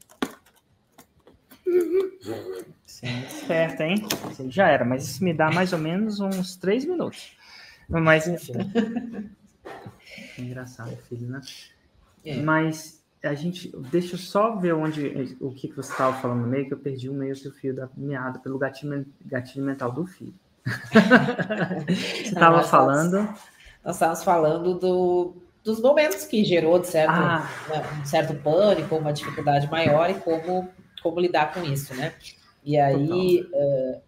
[2.85, 4.05] Sim, é esperto, hein?
[4.49, 7.35] Já era, mas isso me dá mais ou menos uns três minutos.
[7.87, 8.53] Mas enfim.
[10.37, 11.41] Engraçado, filho, né?
[12.25, 12.37] É.
[12.37, 13.71] Mas a gente.
[13.91, 16.77] Deixa eu só ver onde o que, que você estava falando no meio, que eu
[16.77, 20.33] perdi o meio do fio da meada pelo gatilho, gatilho mental do filho.
[21.85, 23.17] você estava falando.
[23.83, 27.49] Nós estávamos falando do, dos momentos que gerou de certo, ah.
[27.69, 30.69] Né, um certo pânico, uma dificuldade maior e como,
[31.07, 32.13] como lidar com isso, né?
[32.63, 34.01] E aí, uh,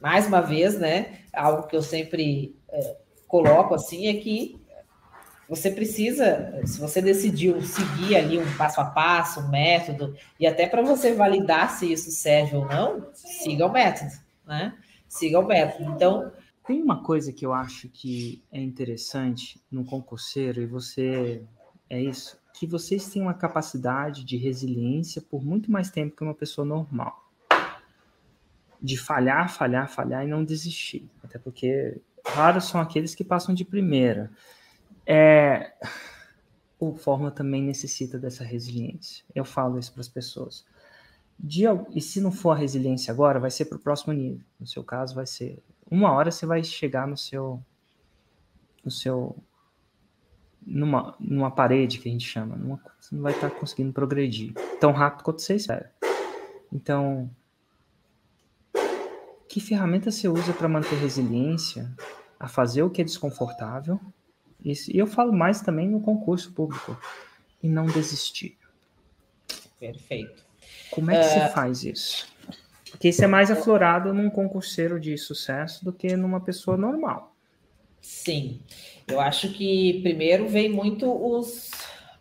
[0.00, 1.20] mais uma vez, né?
[1.32, 2.96] Algo que eu sempre uh,
[3.28, 4.58] coloco assim é que
[5.48, 10.66] você precisa, se você decidiu seguir ali um passo a passo, um método, e até
[10.66, 14.10] para você validar se isso serve ou não, siga o método,
[14.44, 14.76] né?
[15.06, 15.90] Siga o método.
[15.92, 16.32] Então.
[16.66, 21.42] Tem uma coisa que eu acho que é interessante no concurseiro, e você.
[21.88, 26.34] É isso, que vocês têm uma capacidade de resiliência por muito mais tempo que uma
[26.34, 27.30] pessoa normal.
[28.80, 31.06] De falhar, falhar, falhar e não desistir.
[31.22, 34.30] Até porque raros são aqueles que passam de primeira.
[35.04, 35.74] É,
[36.80, 39.22] o Fórmula também necessita dessa resiliência.
[39.34, 40.64] Eu falo isso para as pessoas.
[41.38, 44.40] De, e se não for a resiliência agora, vai ser para o próximo nível.
[44.58, 47.62] No seu caso, vai ser uma hora você vai chegar no seu,
[48.82, 49.36] no seu,
[50.66, 52.56] numa, numa parede que a gente chama.
[52.56, 55.92] Numa, você não vai estar tá conseguindo progredir tão rápido quanto você espera.
[56.72, 57.30] Então,
[59.48, 61.90] que ferramenta você usa para manter resiliência
[62.38, 64.00] a fazer o que é desconfortável
[64.64, 64.90] isso.
[64.90, 66.98] E eu falo mais também no concurso público.
[67.62, 68.58] E não desistir.
[69.78, 70.44] Perfeito.
[70.90, 71.30] Como é que uh...
[71.30, 72.26] você faz isso?
[72.90, 77.35] Porque isso é mais aflorado num concurseiro de sucesso do que numa pessoa normal.
[78.06, 78.60] Sim.
[79.08, 81.72] Eu acho que primeiro vem muito os,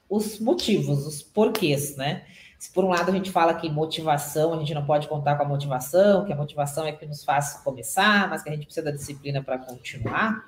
[0.10, 2.24] os motivos, os porquês, né?
[2.58, 5.44] Se por um lado a gente fala que motivação, a gente não pode contar com
[5.44, 8.86] a motivação, que a motivação é que nos faz começar, mas que a gente precisa
[8.86, 10.44] da disciplina para continuar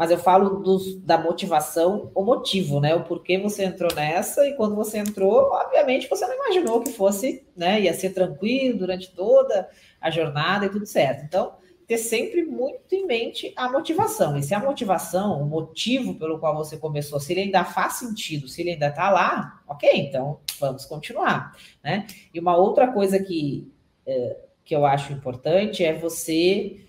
[0.00, 2.94] mas eu falo dos, da motivação, o motivo, né?
[2.94, 7.46] O porquê você entrou nessa e quando você entrou, obviamente você não imaginou que fosse,
[7.54, 7.82] né?
[7.82, 9.68] Ia ser tranquilo durante toda
[10.00, 11.22] a jornada e tudo certo.
[11.26, 11.52] Então,
[11.90, 14.38] ter sempre muito em mente a motivação.
[14.38, 18.46] E se a motivação, o motivo pelo qual você começou, se ele ainda faz sentido,
[18.46, 22.06] se ele ainda está lá, ok, então vamos continuar, né?
[22.32, 23.72] E uma outra coisa que,
[24.06, 26.86] é, que eu acho importante é você.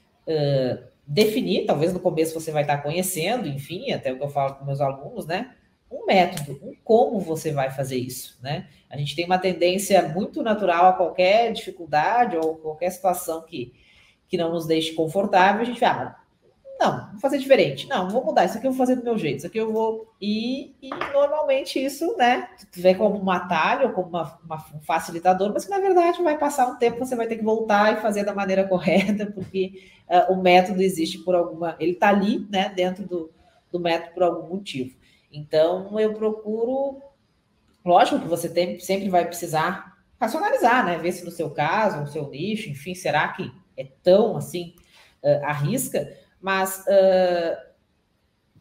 [1.07, 4.65] Definir, talvez no começo você vai estar conhecendo, enfim, até o que eu falo com
[4.65, 5.55] meus alunos, né?
[5.91, 8.69] Um método, um como você vai fazer isso, né?
[8.87, 13.73] A gente tem uma tendência muito natural a qualquer dificuldade ou qualquer situação que,
[14.31, 16.15] que não nos deixe confortável, a gente fala,
[16.79, 17.87] não, vou fazer diferente.
[17.87, 18.45] Não, vou mudar.
[18.45, 19.39] Isso aqui eu vou fazer do meu jeito.
[19.39, 20.11] Isso aqui eu vou.
[20.21, 22.47] E, e normalmente isso, né?
[22.73, 26.65] Vê como um atalho, como uma, uma, um facilitador, mas que na verdade vai passar
[26.67, 30.41] um tempo, você vai ter que voltar e fazer da maneira correta, porque uh, o
[30.41, 31.75] método existe por alguma.
[31.77, 32.69] Ele está ali, né?
[32.69, 33.29] Dentro do,
[33.69, 34.95] do método por algum motivo.
[35.29, 37.01] Então eu procuro.
[37.83, 40.97] Lógico que você tem, sempre vai precisar racionalizar, né?
[40.97, 44.75] Ver se no seu caso, no seu nicho, enfim, será que é tão assim,
[45.23, 46.11] uh, arrisca?
[46.39, 47.71] Mas uh,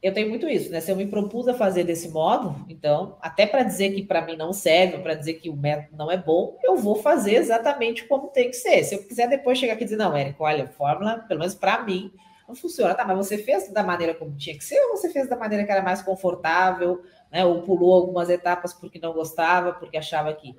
[0.03, 0.81] eu tenho muito isso, né?
[0.81, 4.37] Se eu me propus a fazer desse modo, então, até para dizer que para mim
[4.37, 8.29] não serve, para dizer que o método não é bom, eu vou fazer exatamente como
[8.29, 8.83] tem que ser.
[8.85, 11.83] Se eu quiser depois chegar aqui e dizer, não, Érico, olha, fórmula, pelo menos para
[11.83, 12.11] mim,
[12.49, 12.95] não funciona.
[12.95, 15.65] Tá, mas você fez da maneira como tinha que ser ou você fez da maneira
[15.65, 17.45] que era mais confortável, né?
[17.45, 20.57] Ou pulou algumas etapas porque não gostava, porque achava que,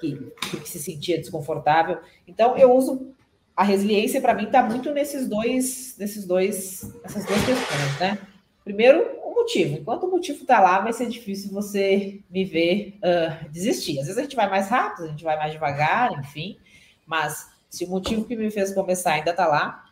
[0.00, 0.16] que,
[0.60, 1.98] que se sentia desconfortável.
[2.28, 3.14] Então, eu uso
[3.56, 8.18] a resiliência para mim está muito nesses dois, nesses dois, essas duas questões, né?
[8.64, 9.76] Primeiro, o motivo.
[9.76, 13.98] Enquanto o motivo está lá, vai ser difícil você me ver uh, desistir.
[13.98, 16.56] Às vezes a gente vai mais rápido, a gente vai mais devagar, enfim.
[17.06, 19.84] Mas se o motivo que me fez começar ainda está lá,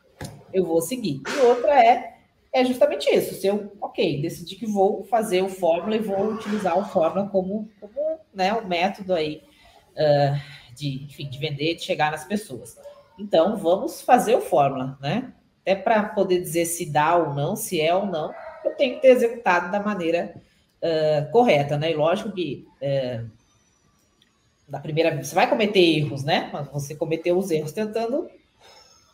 [0.52, 1.20] eu vou seguir.
[1.26, 2.20] E outra é
[2.52, 3.34] é justamente isso.
[3.34, 7.70] Se eu, ok, decidi que vou fazer o fórmula e vou utilizar o fórmula como,
[7.80, 9.42] como né, o método aí
[9.92, 12.76] uh, de, enfim, de vender, de chegar nas pessoas.
[13.20, 15.32] Então, vamos fazer o fórmula, né?
[15.60, 18.32] Até para poder dizer se dá ou não, se é ou não,
[18.64, 20.34] eu tenho que ter executado da maneira
[20.82, 21.90] uh, correta, né?
[21.90, 23.30] E lógico que uh,
[24.66, 26.48] na primeira você vai cometer erros, né?
[26.50, 28.28] Mas você cometeu os erros tentando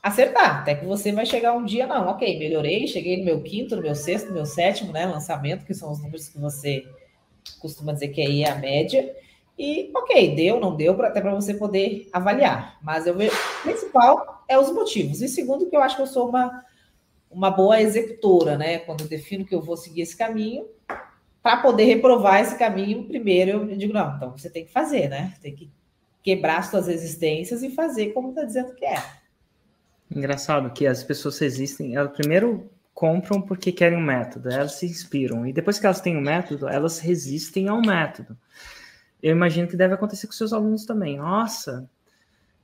[0.01, 3.75] acertar, até que você vai chegar um dia, não, ok, melhorei, cheguei no meu quinto,
[3.75, 5.05] no meu sexto, no meu sétimo, né?
[5.05, 6.87] Lançamento, que são os números que você
[7.59, 9.13] costuma dizer que aí é a média.
[9.59, 12.79] E, ok, deu, não deu, até para você poder avaliar.
[12.83, 15.23] Mas eu vejo, o principal é os motivos.
[15.23, 16.65] E segundo, que eu acho que eu sou uma,
[17.31, 18.79] uma boa executora, né?
[18.81, 20.67] Quando eu defino que eu vou seguir esse caminho,
[21.43, 25.33] para poder reprovar esse caminho, primeiro eu digo, não, então você tem que fazer, né?
[25.41, 25.71] Tem que
[26.23, 29.01] quebrar as suas resistências e fazer como está dizendo que é.
[30.11, 35.47] Engraçado que as pessoas resistem, elas primeiro compram porque querem um método, elas se inspiram,
[35.47, 38.37] e depois que elas têm um método, elas resistem ao método.
[39.23, 41.19] Eu imagino que deve acontecer com seus alunos também.
[41.19, 41.89] Nossa,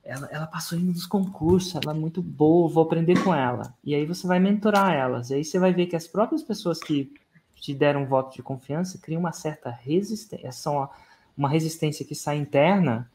[0.03, 3.73] ela, ela passou em um dos concursos, ela é muito boa, vou aprender com ela.
[3.83, 6.79] E aí você vai mentorar elas, e aí você vai ver que as próprias pessoas
[6.79, 7.11] que
[7.55, 10.89] te deram um voto de confiança criam uma certa resistência, são
[11.37, 13.09] uma resistência que sai interna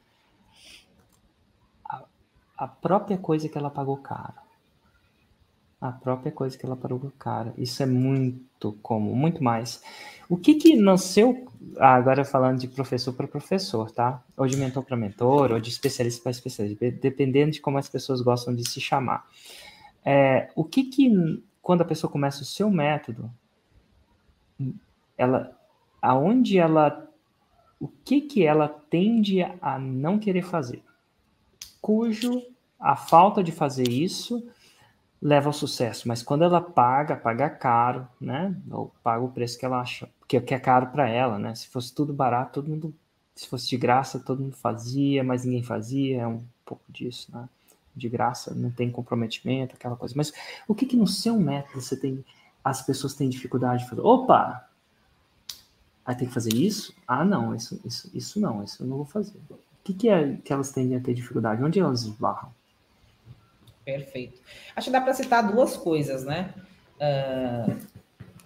[2.58, 4.34] a própria coisa que ela pagou caro.
[5.80, 7.54] A própria coisa que ela pagou caro.
[7.56, 9.80] Isso é muito comum, muito mais.
[10.28, 11.46] O que que nasceu,
[11.78, 14.22] ah, agora falando de professor para professor, tá?
[14.36, 18.20] Ou de mentor para mentor, ou de especialista para especialista, dependendo de como as pessoas
[18.20, 19.26] gostam de se chamar.
[20.04, 21.10] É, o que que,
[21.62, 23.30] quando a pessoa começa o seu método,
[25.16, 25.56] ela,
[26.02, 27.08] aonde ela,
[27.80, 30.82] o que que ela tende a não querer fazer?
[31.80, 32.42] cujo
[32.78, 34.46] a falta de fazer isso
[35.20, 38.54] leva ao sucesso, mas quando ela paga, paga caro, né?
[38.70, 41.54] Ou paga o preço que ela acha, que é caro para ela, né?
[41.54, 42.94] Se fosse tudo barato, todo mundo,
[43.34, 47.48] se fosse de graça, todo mundo fazia, mas ninguém fazia, é um pouco disso, né?
[47.94, 50.14] De graça, não tem comprometimento, aquela coisa.
[50.16, 50.32] Mas
[50.66, 52.24] o que que no seu método você tem,
[52.62, 54.02] as pessoas têm dificuldade de fazer?
[54.02, 54.68] Opa!
[56.04, 56.94] Aí tem que fazer isso?
[57.06, 59.38] Ah, não, isso, isso, isso não, isso eu não vou fazer
[59.88, 61.62] que, que é que elas tendem a ter dificuldade?
[61.62, 62.52] Onde elas esbarram?
[63.84, 64.40] Perfeito.
[64.76, 66.52] Acho que dá para citar duas coisas, né?
[66.96, 67.76] Uh,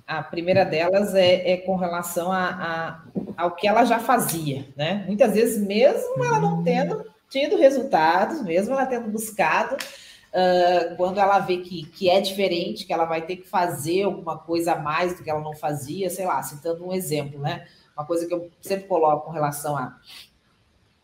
[0.07, 3.03] a primeira delas é, é com relação a, a,
[3.37, 5.05] ao que ela já fazia, né?
[5.07, 11.39] Muitas vezes, mesmo ela não tendo tido resultados, mesmo ela tendo buscado, uh, quando ela
[11.39, 15.17] vê que, que é diferente, que ela vai ter que fazer alguma coisa a mais
[15.17, 17.67] do que ela não fazia, sei lá, citando um exemplo, né?
[17.97, 19.99] Uma coisa que eu sempre coloco com relação a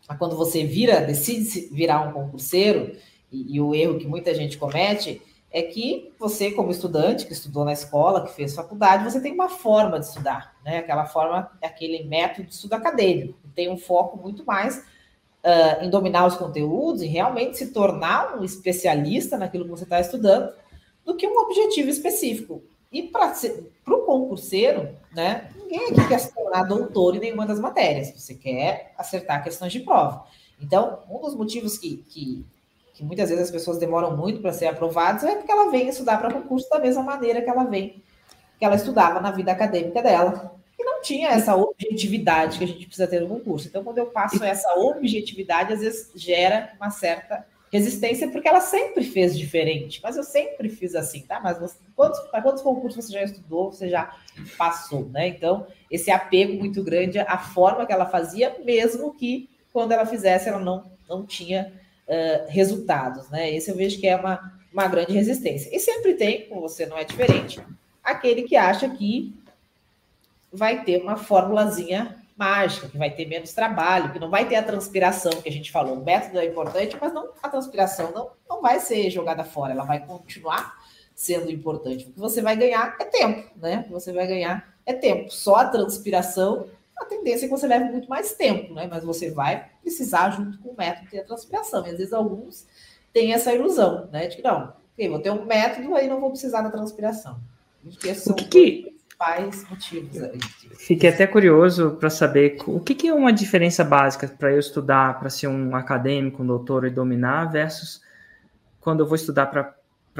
[0.07, 2.97] mas quando você vira, decide virar um concurseiro,
[3.31, 5.21] e, e, o erro que muita gente comete
[5.51, 9.49] é que você, como estudante, que estudou na escola, que fez faculdade, você tem uma
[9.49, 10.77] forma de estudar, né?
[10.77, 16.27] Aquela forma, aquele método de estudo acadêmico, tem um foco muito mais uh, em dominar
[16.27, 20.53] os conteúdos, em realmente se tornar um especialista naquilo que você está estudando,
[21.03, 22.61] do que um objetivo específico.
[22.91, 23.33] E para
[23.87, 28.11] o concurseiro, né, ninguém aqui quer se tornar doutor em nenhuma das matérias.
[28.15, 30.25] Você quer acertar questões de prova.
[30.59, 32.45] Então, um dos motivos que, que,
[32.99, 36.17] que muitas vezes as pessoas demoram muito para ser aprovadas é porque ela vem estudar
[36.17, 38.03] para concurso da mesma maneira que ela vem,
[38.57, 40.53] que ela estudava na vida acadêmica dela.
[40.77, 43.69] E não tinha essa objetividade que a gente precisa ter no concurso.
[43.69, 49.05] Então, quando eu passo essa objetividade, às vezes gera uma certa resistência porque ela sempre
[49.05, 51.39] fez diferente, mas eu sempre fiz assim, tá?
[51.39, 54.13] Mas você, quantos, para quantos concursos você já estudou, você já
[54.57, 55.29] passou, né?
[55.29, 60.49] Então, esse apego muito grande à forma que ela fazia, mesmo que quando ela fizesse,
[60.49, 61.78] ela não, não tinha
[62.47, 63.53] resultados, né?
[63.53, 65.69] Esse eu vejo que é uma, uma grande resistência.
[65.75, 67.61] E sempre tem, com você não é diferente,
[68.03, 69.33] aquele que acha que
[70.51, 74.63] vai ter uma formulazinha mágica, que vai ter menos trabalho, que não vai ter a
[74.63, 75.95] transpiração que a gente falou.
[75.95, 79.83] O método é importante, mas não a transpiração não, não vai ser jogada fora, ela
[79.83, 80.77] vai continuar
[81.13, 82.05] sendo importante.
[82.05, 83.79] O que você vai ganhar é tempo, né?
[83.79, 85.29] O que você vai ganhar é tempo.
[85.29, 86.67] Só a transpiração,
[86.99, 88.87] a tendência é que você leve muito mais tempo, né?
[88.89, 91.85] Mas você vai precisar, junto com o método, ter a transpiração.
[91.85, 92.67] E às vezes alguns
[93.13, 94.27] têm essa ilusão, né?
[94.27, 97.39] De que não, okay, vou ter um método, aí não vou precisar da transpiração.
[97.99, 100.17] Que o que, principais motivos.
[100.77, 105.19] Fiquei até curioso para saber o que, que, é uma diferença básica para eu estudar
[105.19, 108.01] para ser um acadêmico, um doutor e dominar, versus
[108.79, 109.75] quando eu vou estudar para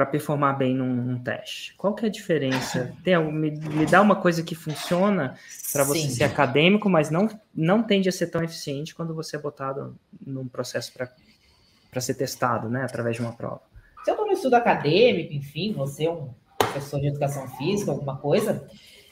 [0.06, 1.74] performar bem num, num, teste.
[1.76, 2.92] Qual que é a diferença?
[3.02, 5.36] Tem, me, me dá uma coisa que funciona
[5.72, 6.10] para você Sim.
[6.10, 10.46] ser acadêmico, mas não, não tende a ser tão eficiente quando você é botado num
[10.46, 13.62] processo para ser testado, né, através de uma prova.
[14.04, 18.16] Se eu estou no estudo acadêmico, enfim, você é um professor de educação física, alguma
[18.16, 18.66] coisa,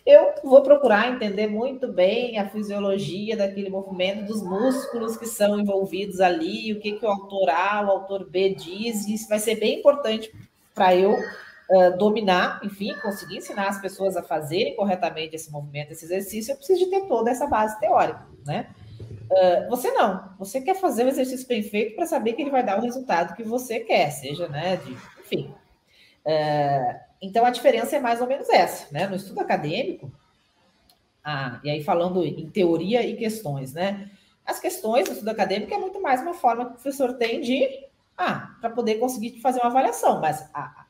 [0.08, 6.18] eu vou procurar entender muito bem a fisiologia daquele movimento dos músculos que são envolvidos
[6.18, 9.56] ali, o que, que o autor A, o autor B diz, e isso vai ser
[9.56, 10.32] bem importante
[10.78, 16.04] para eu uh, dominar, enfim, conseguir ensinar as pessoas a fazerem corretamente esse movimento, esse
[16.04, 18.68] exercício, eu preciso de ter toda essa base teórica, né?
[19.00, 22.64] Uh, você não, você quer fazer um exercício bem feito para saber que ele vai
[22.64, 25.52] dar o resultado que você quer, seja, né, de, enfim.
[26.24, 29.08] Uh, então, a diferença é mais ou menos essa, né?
[29.08, 30.10] No estudo acadêmico,
[31.24, 34.08] ah, e aí falando em teoria e questões, né?
[34.46, 37.68] As questões do estudo acadêmico é muito mais uma forma que o professor tem de,
[38.18, 40.86] ah, para poder conseguir fazer uma avaliação, mas a,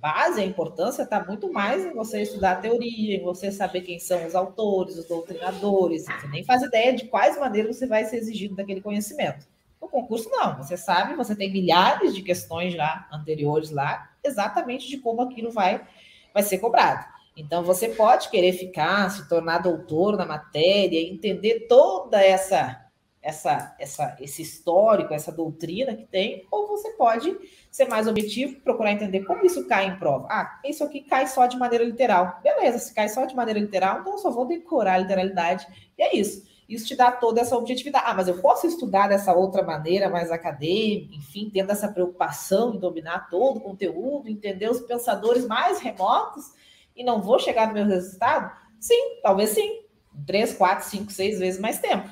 [0.00, 3.98] base, a importância está muito mais em você estudar a teoria, em você saber quem
[3.98, 8.16] são os autores, os doutrinadores, você nem faz ideia de quais maneiras você vai ser
[8.16, 9.46] exigido daquele conhecimento.
[9.80, 14.98] No concurso, não, você sabe, você tem milhares de questões já anteriores lá, exatamente de
[14.98, 15.86] como aquilo vai,
[16.32, 17.04] vai ser cobrado.
[17.36, 22.89] Então, você pode querer ficar, se tornar doutor na matéria, entender toda essa
[23.22, 27.36] essa, essa, esse histórico, essa doutrina que tem, ou você pode
[27.70, 30.26] ser mais objetivo, procurar entender como isso cai em prova.
[30.30, 32.40] Ah, isso aqui cai só de maneira literal.
[32.42, 35.66] Beleza, se cai só de maneira literal, então eu só vou decorar a literalidade.
[35.98, 36.48] E é isso.
[36.66, 38.04] Isso te dá toda essa objetividade.
[38.06, 42.78] Ah, mas eu posso estudar dessa outra maneira, mais acadêmica, enfim, tendo essa preocupação em
[42.78, 46.52] dominar todo o conteúdo, entender os pensadores mais remotos
[46.94, 48.56] e não vou chegar no meu resultado?
[48.78, 49.80] Sim, talvez sim.
[50.26, 52.08] Três, quatro, cinco, seis vezes mais tempo.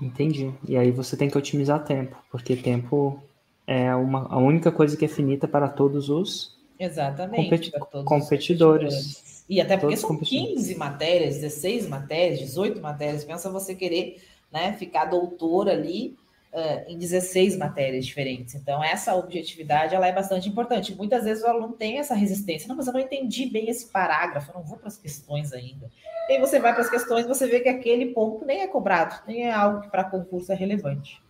[0.00, 0.52] Entendi.
[0.66, 3.22] E aí você tem que otimizar tempo, porque tempo
[3.66, 8.94] é uma, a única coisa que é finita para todos os Exatamente, competi todos competidores.
[8.94, 13.24] Os e até porque são 15 matérias, 16 matérias, 18 matérias.
[13.24, 14.20] Pensa você querer
[14.52, 16.16] né, ficar doutor ali
[16.52, 18.54] uh, em 16 matérias diferentes.
[18.54, 20.94] Então, essa objetividade ela é bastante importante.
[20.94, 22.68] Muitas vezes o aluno tem essa resistência.
[22.68, 25.90] Não, mas eu não entendi bem esse parágrafo, eu não vou para as questões ainda.
[26.28, 29.22] E aí você vai para as questões você vê que aquele ponto nem é cobrado,
[29.26, 31.22] nem é algo que para concurso é relevante.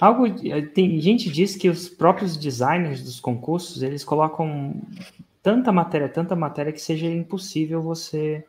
[0.00, 0.24] Algo
[0.72, 4.74] tem gente diz que os próprios designers dos concursos eles colocam
[5.42, 8.44] tanta matéria, tanta matéria que seja impossível você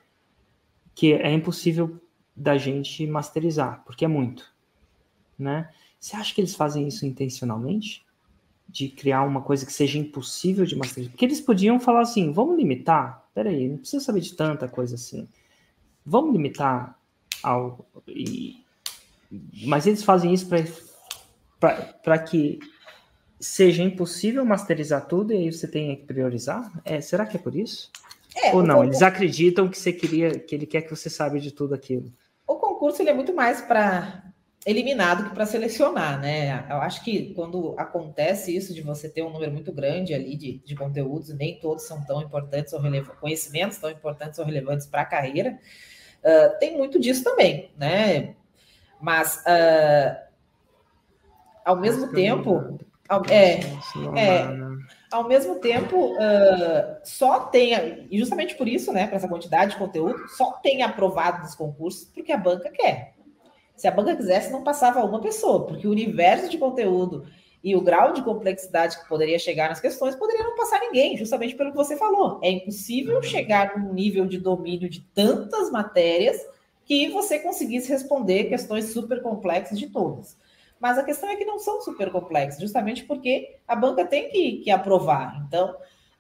[0.93, 1.99] que é impossível
[2.35, 4.51] da gente masterizar, porque é muito,
[5.37, 5.69] né?
[6.05, 8.05] Você acha que eles fazem isso intencionalmente?
[8.69, 11.11] De criar uma coisa que seja impossível de masterizar?
[11.11, 13.27] Porque eles podiam falar assim: vamos limitar.
[13.33, 15.27] Peraí, não precisa saber de tanta coisa assim.
[16.05, 16.95] Vamos limitar
[17.41, 17.83] ao.
[18.07, 18.63] E...
[19.65, 20.47] Mas eles fazem isso
[22.03, 22.59] para que
[23.39, 26.71] seja impossível masterizar tudo e aí você tenha que priorizar?
[26.85, 27.89] É, será que é por isso?
[28.35, 28.83] É, Ou não?
[28.83, 32.13] Eles acreditam que você queria, que ele quer que você saiba de tudo aquilo.
[32.45, 34.24] O concurso ele é muito mais para
[34.66, 36.66] eliminado que para selecionar, né?
[36.70, 40.57] Eu acho que quando acontece isso de você ter um número muito grande ali de,
[40.66, 44.88] de conteúdos, e nem todos são tão importantes ou relevantes, conhecimentos tão importantes ou relevantes
[44.88, 45.59] para a carreira,
[46.24, 48.34] uh, tem muito disso também, né?
[48.99, 50.18] Mas uh,
[51.63, 53.59] ao mesmo tempo, ao, é,
[54.18, 54.47] é,
[55.11, 59.78] ao mesmo tempo, uh, só tem, e justamente por isso, né, para essa quantidade de
[59.78, 63.14] conteúdo, só tem aprovado nos concursos porque a banca quer.
[63.76, 67.26] Se a banca quisesse, não passava uma pessoa, porque o universo de conteúdo
[67.63, 71.55] e o grau de complexidade que poderia chegar nas questões poderia não passar ninguém, justamente
[71.55, 72.39] pelo que você falou.
[72.43, 76.45] É impossível chegar num nível de domínio de tantas matérias
[76.86, 80.38] que você conseguisse responder questões super complexas de todas.
[80.80, 84.57] Mas a questão é que não são super complexas, justamente porque a banca tem que,
[84.57, 85.43] que aprovar.
[85.47, 85.76] Então,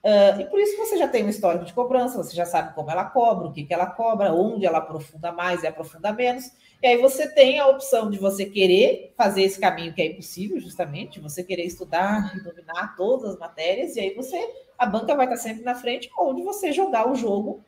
[0.05, 2.91] Uh, e por isso você já tem um histórico de cobrança, você já sabe como
[2.91, 6.51] ela cobra, o que, que ela cobra, onde ela aprofunda mais e aprofunda menos.
[6.79, 10.59] E aí você tem a opção de você querer fazer esse caminho que é impossível,
[10.59, 14.37] justamente, você querer estudar e dominar todas as matérias, e aí você,
[14.77, 17.65] a banca vai estar sempre na frente, ou de você jogar o jogo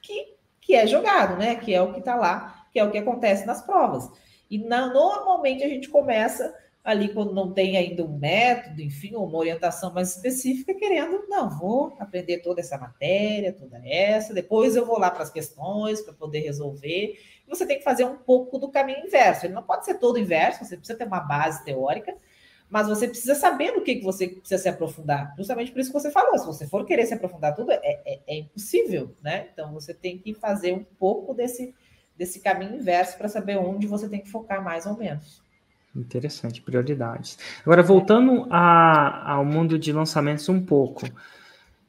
[0.00, 1.56] que, que é jogado, né?
[1.56, 4.08] Que é o que está lá, que é o que acontece nas provas.
[4.48, 6.54] E na, normalmente a gente começa
[6.84, 11.96] ali quando não tem ainda um método, enfim, uma orientação mais específica, querendo, não, vou
[11.98, 16.40] aprender toda essa matéria, toda essa, depois eu vou lá para as questões para poder
[16.40, 17.18] resolver.
[17.46, 19.46] Você tem que fazer um pouco do caminho inverso.
[19.46, 22.16] Ele não pode ser todo inverso, você precisa ter uma base teórica,
[22.68, 25.34] mas você precisa saber no que, que você precisa se aprofundar.
[25.36, 28.20] Justamente por isso que você falou, se você for querer se aprofundar tudo, é, é,
[28.26, 29.48] é impossível, né?
[29.52, 31.74] Então você tem que fazer um pouco desse,
[32.16, 35.42] desse caminho inverso para saber onde você tem que focar mais ou menos.
[35.94, 37.38] Interessante, prioridades.
[37.62, 41.06] Agora, voltando a, ao mundo de lançamentos um pouco,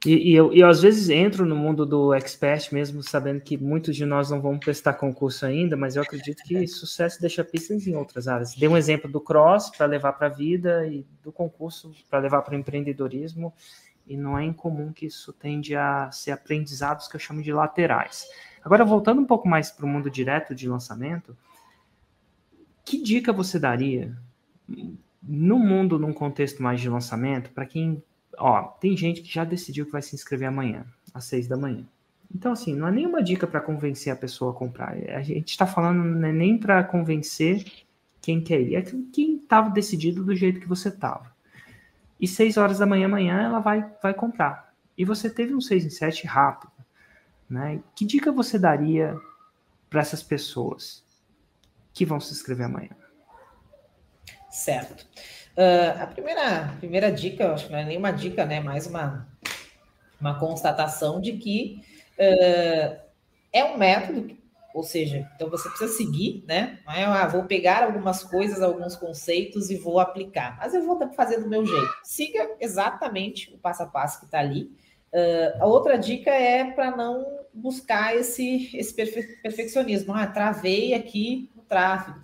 [0.06, 3.96] e, e eu, eu, às vezes entro no mundo do expert mesmo, sabendo que muitos
[3.96, 7.96] de nós não vão prestar concurso ainda, mas eu acredito que sucesso deixa pistas em
[7.96, 8.54] outras áreas.
[8.54, 12.42] Dei um exemplo do cross para levar para a vida e do concurso para levar
[12.42, 13.54] para o empreendedorismo,
[14.06, 18.28] e não é incomum que isso tende a ser aprendizados que eu chamo de laterais.
[18.62, 21.38] Agora, voltando um pouco mais para o mundo direto de lançamento,
[22.86, 24.16] que dica você daria
[25.22, 28.04] no mundo, num contexto mais de lançamento, para quem.
[28.38, 31.86] Ó, tem gente que já decidiu que vai se inscrever amanhã, às seis da manhã.
[32.34, 34.94] Então, assim, não é nenhuma dica para convencer a pessoa a comprar.
[35.16, 37.64] A gente está falando não é nem para convencer
[38.22, 41.32] quem quer ir, é quem estava decidido do jeito que você estava.
[42.20, 44.74] E seis horas da manhã, amanhã, ela vai, vai comprar.
[44.98, 46.72] E você teve um 6 em 7 rápido.
[47.50, 47.82] Né?
[47.96, 49.16] Que dica você daria
[49.90, 51.04] para essas pessoas?
[51.94, 52.90] Que vão se inscrever amanhã?
[54.50, 55.06] Certo.
[55.58, 58.60] Uh, a primeira, primeira dica, acho que não é nenhuma dica, né?
[58.60, 59.28] Mais uma,
[60.20, 61.82] uma constatação de que
[62.18, 63.00] uh,
[63.52, 64.36] é um método,
[64.74, 66.80] ou seja, então você precisa seguir, né?
[66.86, 71.00] Não é, ah, vou pegar algumas coisas, alguns conceitos e vou aplicar, mas eu vou
[71.14, 71.94] fazer do meu jeito.
[72.04, 74.72] Siga exatamente o passo a passo que está ali.
[75.14, 77.24] Uh, a outra dica é para não
[77.54, 80.12] buscar esse, esse perfe perfeccionismo.
[80.14, 82.20] Ah, travei aqui tráfego,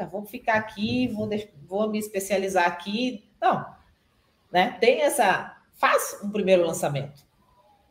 [0.00, 1.28] ah, vou ficar aqui, vou,
[1.66, 3.24] vou me especializar aqui.
[3.40, 3.66] Não,
[4.50, 4.76] né?
[4.80, 5.56] Tem essa.
[5.74, 7.24] Faz um primeiro lançamento.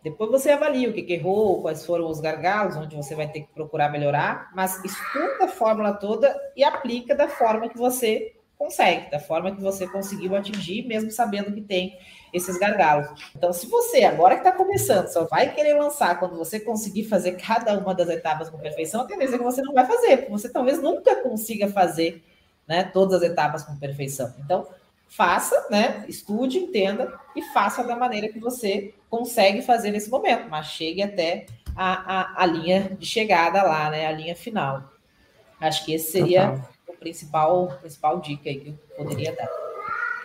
[0.04, 3.42] Depois você avalia o que, que errou, quais foram os gargalos, onde você vai ter
[3.42, 9.10] que procurar melhorar, mas estuda a fórmula toda e aplica da forma que você consegue,
[9.12, 11.98] da forma que você conseguiu atingir, mesmo sabendo que tem
[12.34, 13.08] esses gargalos.
[13.36, 17.34] Então, se você, agora que está começando, só vai querer lançar quando você conseguir fazer
[17.34, 20.32] cada uma das etapas com perfeição, a tendência é que você não vai fazer, porque
[20.32, 22.24] você talvez nunca consiga fazer
[22.68, 24.34] né, todas as etapas com perfeição.
[24.44, 24.68] Então,
[25.10, 26.06] faça, né?
[26.08, 31.48] Estude, entenda e faça da maneira que você consegue fazer nesse momento, mas chegue até
[31.76, 34.06] a, a, a linha de chegada lá, né?
[34.06, 34.84] A linha final.
[35.60, 36.70] Acho que esse seria Total.
[36.88, 39.48] o principal, principal dica aí que eu poderia dar.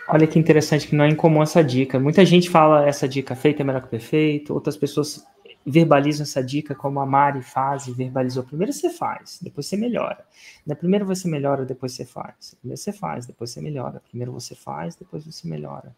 [0.07, 1.99] Olha que interessante que não é incomum essa dica.
[1.99, 5.25] Muita gente fala essa dica feita é melhor que perfeito, outras pessoas
[5.65, 8.43] verbalizam essa dica como a Mari faz e verbalizou.
[8.43, 10.23] Primeiro você faz, depois você melhora.
[10.65, 12.55] Na primeiro você melhora, depois você faz.
[12.59, 14.01] Primeiro você faz, depois você melhora.
[14.07, 15.95] Primeiro você faz, depois você melhora.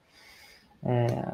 [0.83, 1.33] É,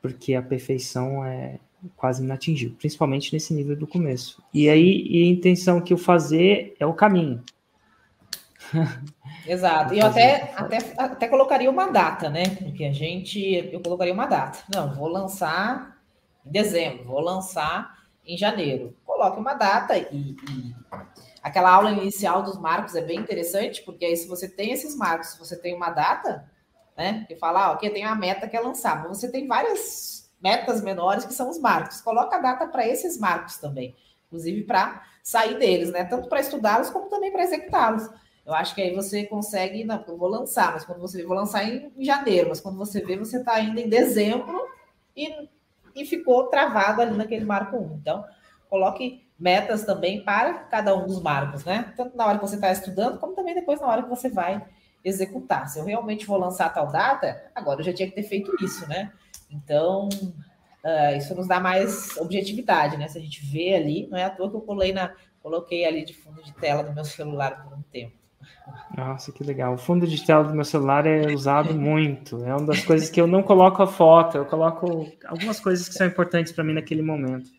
[0.00, 1.58] porque a perfeição é
[1.96, 4.40] quase inatingível, principalmente nesse nível do começo.
[4.54, 7.42] E aí e a intenção que o fazer é o caminho.
[9.46, 9.94] Exato.
[9.94, 12.44] E eu até, até, até colocaria uma data, né?
[12.58, 14.58] Porque a gente, eu colocaria uma data.
[14.74, 15.98] Não, vou lançar
[16.44, 17.98] em dezembro, vou lançar
[18.28, 18.94] em janeiro.
[19.04, 20.74] Coloque uma data e, e,
[21.42, 25.36] aquela aula inicial dos marcos é bem interessante, porque aí se você tem esses marcos,
[25.38, 26.48] você tem uma data,
[26.96, 30.30] né, que fala, ah, ok, tem a meta que é lançar, mas você tem várias
[30.40, 32.00] metas menores que são os marcos.
[32.00, 33.96] Coloca a data para esses marcos também,
[34.26, 38.08] inclusive para sair deles, né, tanto para estudá-los como também para executá-los.
[38.48, 41.36] Eu acho que aí você consegue, não, eu vou lançar, mas quando você vê, vou
[41.36, 44.66] lançar em, janeiro, mas quando você vê, você está ainda em dezembro
[45.14, 45.48] e
[45.94, 47.98] e ficou travado ali naquele marco 1.
[48.00, 48.24] Então,
[48.68, 51.92] coloque metas também para cada um dos marcos, né?
[51.96, 54.64] Tanto na hora que você está estudando, como também depois na hora que você vai
[55.04, 55.68] executar.
[55.68, 58.88] Se eu realmente vou lançar tal data, agora eu já tinha que ter feito isso,
[58.88, 59.12] né?
[59.50, 63.08] Então, uh, isso nos dá mais objetividade, né?
[63.08, 66.04] Se a gente vê ali, não é à toa que eu colei na, coloquei ali
[66.04, 68.16] de fundo de tela do meu celular por um tempo.
[68.96, 69.74] Nossa, que legal.
[69.74, 72.44] O fundo de tela do meu celular é usado muito.
[72.44, 75.94] É uma das coisas que eu não coloco a foto, eu coloco algumas coisas que
[75.94, 77.50] são importantes para mim naquele momento.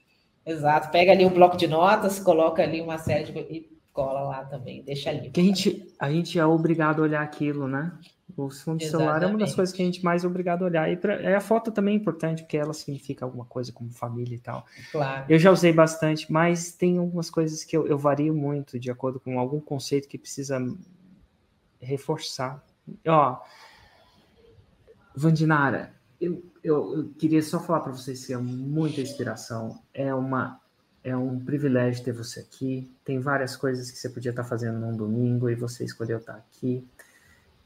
[0.46, 0.90] Exato.
[0.92, 4.82] Pega ali um bloco de notas, coloca ali uma série de e cola lá também,
[4.84, 5.30] deixa ali.
[5.30, 7.92] Que a gente, a gente é obrigado a olhar aquilo, né?
[8.40, 10.66] O fundo de celular é uma das coisas que a gente mais é obrigado a
[10.66, 10.90] olhar.
[10.90, 14.36] E pra, é, a foto também é importante, porque ela significa alguma coisa como família
[14.36, 14.66] e tal.
[14.92, 15.26] Claro.
[15.28, 19.20] Eu já usei bastante, mas tem algumas coisas que eu, eu vario muito de acordo
[19.20, 20.58] com algum conceito que precisa
[21.82, 22.64] reforçar.
[23.06, 23.42] Ó,
[25.14, 29.82] Vandinara, eu, eu, eu queria só falar para vocês que é muita inspiração.
[29.94, 30.60] É uma
[31.04, 32.90] é um privilégio ter você aqui.
[33.04, 36.86] Tem várias coisas que você podia estar fazendo num domingo e você escolheu estar aqui.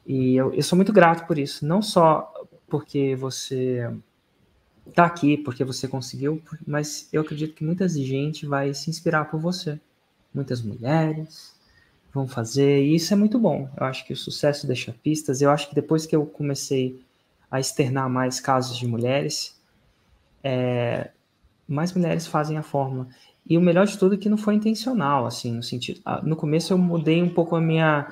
[0.06, 2.32] E eu, eu sou muito grato por isso, não só
[2.68, 3.90] porque você
[4.88, 9.40] está aqui, porque você conseguiu, mas eu acredito que muita gente vai se inspirar por
[9.40, 9.80] você.
[10.34, 11.56] Muitas mulheres
[12.14, 13.70] vão fazer, e isso é muito bom.
[13.78, 15.42] Eu acho que o sucesso deixa pistas.
[15.42, 17.00] Eu acho que depois que eu comecei
[17.50, 19.60] a externar mais casos de mulheres,
[20.44, 21.12] é,
[21.68, 23.08] mais mulheres fazem a fórmula.
[23.48, 26.02] E o melhor de tudo é que não foi intencional, assim, no sentido.
[26.06, 28.08] Ah, no começo eu mudei um pouco a minha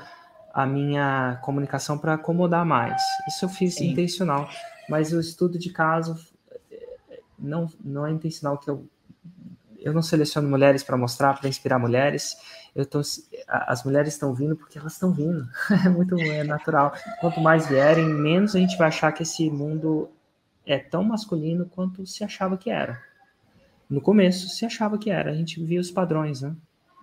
[0.53, 3.01] a minha comunicação para acomodar mais.
[3.27, 3.91] Isso eu fiz Sim.
[3.91, 4.49] intencional,
[4.89, 6.17] mas o estudo de caso
[7.37, 8.85] não, não é intencional que eu
[9.81, 12.37] eu não seleciono mulheres para mostrar, para inspirar mulheres.
[12.75, 13.01] Eu tô,
[13.47, 15.49] as mulheres estão vindo porque elas estão vindo.
[15.85, 16.93] É muito é natural.
[17.19, 20.09] Quanto mais vierem, menos a gente vai achar que esse mundo
[20.65, 23.01] é tão masculino quanto se achava que era.
[23.89, 26.55] No começo se achava que era, a gente via os padrões, né?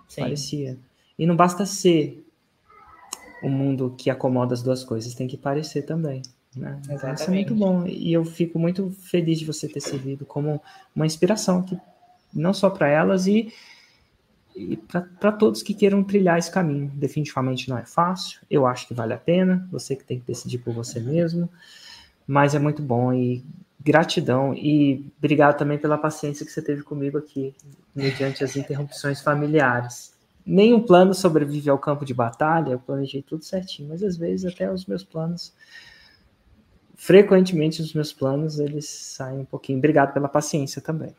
[0.09, 0.23] Sim.
[0.23, 0.79] Parecia.
[1.19, 2.25] E não basta ser
[3.43, 6.23] o mundo que acomoda as duas coisas, tem que parecer também.
[6.57, 6.81] Né?
[6.91, 7.87] Então, isso é muito bom.
[7.87, 10.61] E eu fico muito feliz de você ter servido como
[10.95, 11.79] uma inspiração, que,
[12.33, 13.53] não só para elas e,
[14.57, 16.91] e para todos que queiram trilhar esse caminho.
[16.95, 20.59] Definitivamente não é fácil, eu acho que vale a pena, você que tem que decidir
[20.59, 21.49] por você mesmo,
[22.27, 23.45] mas é muito bom e
[23.81, 27.55] gratidão e obrigado também pela paciência que você teve comigo aqui,
[27.95, 30.13] mediante as interrupções familiares.
[30.49, 34.73] Nenhum plano sobrevive ao campo de batalha, eu planejei tudo certinho, mas às vezes até
[34.73, 35.53] os meus planos,
[36.97, 39.79] frequentemente os meus planos, eles saem um pouquinho.
[39.79, 41.15] Obrigado pela paciência também.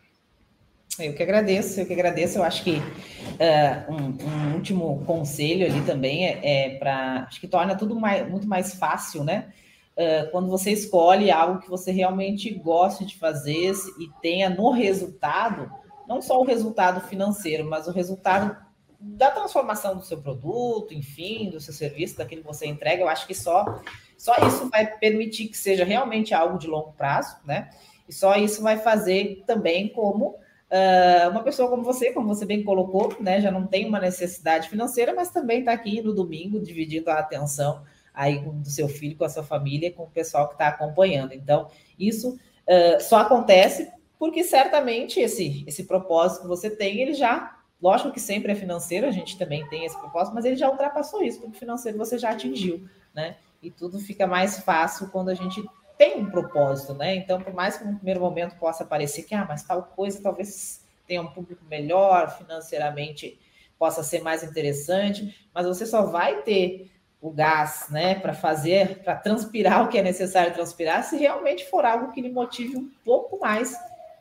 [0.98, 2.40] Eu que agradeço, eu que agradeço.
[2.40, 7.26] Eu acho que uh, um, um, último conselho ali também é, é para.
[7.28, 9.54] Acho que torna tudo mais, muito mais fácil, né?
[9.96, 15.72] Uh, quando você escolhe algo que você realmente goste de fazer e tenha no resultado,
[16.08, 18.58] não só o resultado financeiro, mas o resultado
[19.00, 23.26] da transformação do seu produto, enfim, do seu serviço, daquilo que você entrega, eu acho
[23.26, 23.82] que só,
[24.18, 27.70] só isso vai permitir que seja realmente algo de longo prazo, né?
[28.08, 32.64] E só isso vai fazer também como uh, uma pessoa como você, como você bem
[32.64, 33.40] colocou, né?
[33.40, 37.84] Já não tem uma necessidade financeira, mas também está aqui no domingo dividindo a atenção
[38.14, 41.34] aí do seu filho, com a sua família, com o pessoal que está acompanhando.
[41.34, 47.59] Então, isso uh, só acontece porque certamente esse, esse propósito que você tem, ele já
[47.82, 51.24] Lógico que sempre é financeiro, a gente também tem esse propósito, mas ele já ultrapassou
[51.24, 53.38] isso, porque financeiro você já atingiu, né?
[53.62, 55.64] E tudo fica mais fácil quando a gente
[55.98, 57.16] tem um propósito, né?
[57.16, 60.86] Então, por mais que no primeiro momento possa parecer que, ah, mas tal coisa talvez
[61.08, 63.40] tenha um público melhor, financeiramente
[63.78, 66.92] possa ser mais interessante, mas você só vai ter
[67.22, 71.84] o gás, né, para fazer, para transpirar o que é necessário transpirar, se realmente for
[71.86, 73.76] algo que lhe motive um pouco mais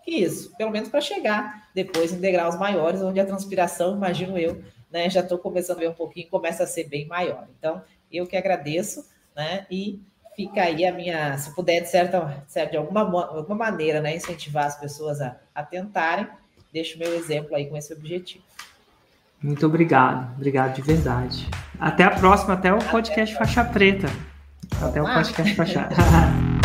[0.09, 5.09] isso, pelo menos para chegar depois em degraus maiores, onde a transpiração, imagino eu, né,
[5.11, 7.47] já estou começando a ver um pouquinho, começa a ser bem maior.
[7.59, 9.07] Então, eu que agradeço,
[9.37, 10.01] né, e
[10.35, 14.79] fica aí a minha, se puder, de certa, de alguma, alguma maneira, né, incentivar as
[14.79, 16.27] pessoas a, a tentarem,
[16.73, 18.45] deixo o meu exemplo aí com esse objetivo.
[19.43, 21.49] Muito obrigado, obrigado de verdade.
[21.79, 24.09] Até a próxima, até o podcast Faixa Preta.
[24.83, 25.89] Até o podcast Faixa.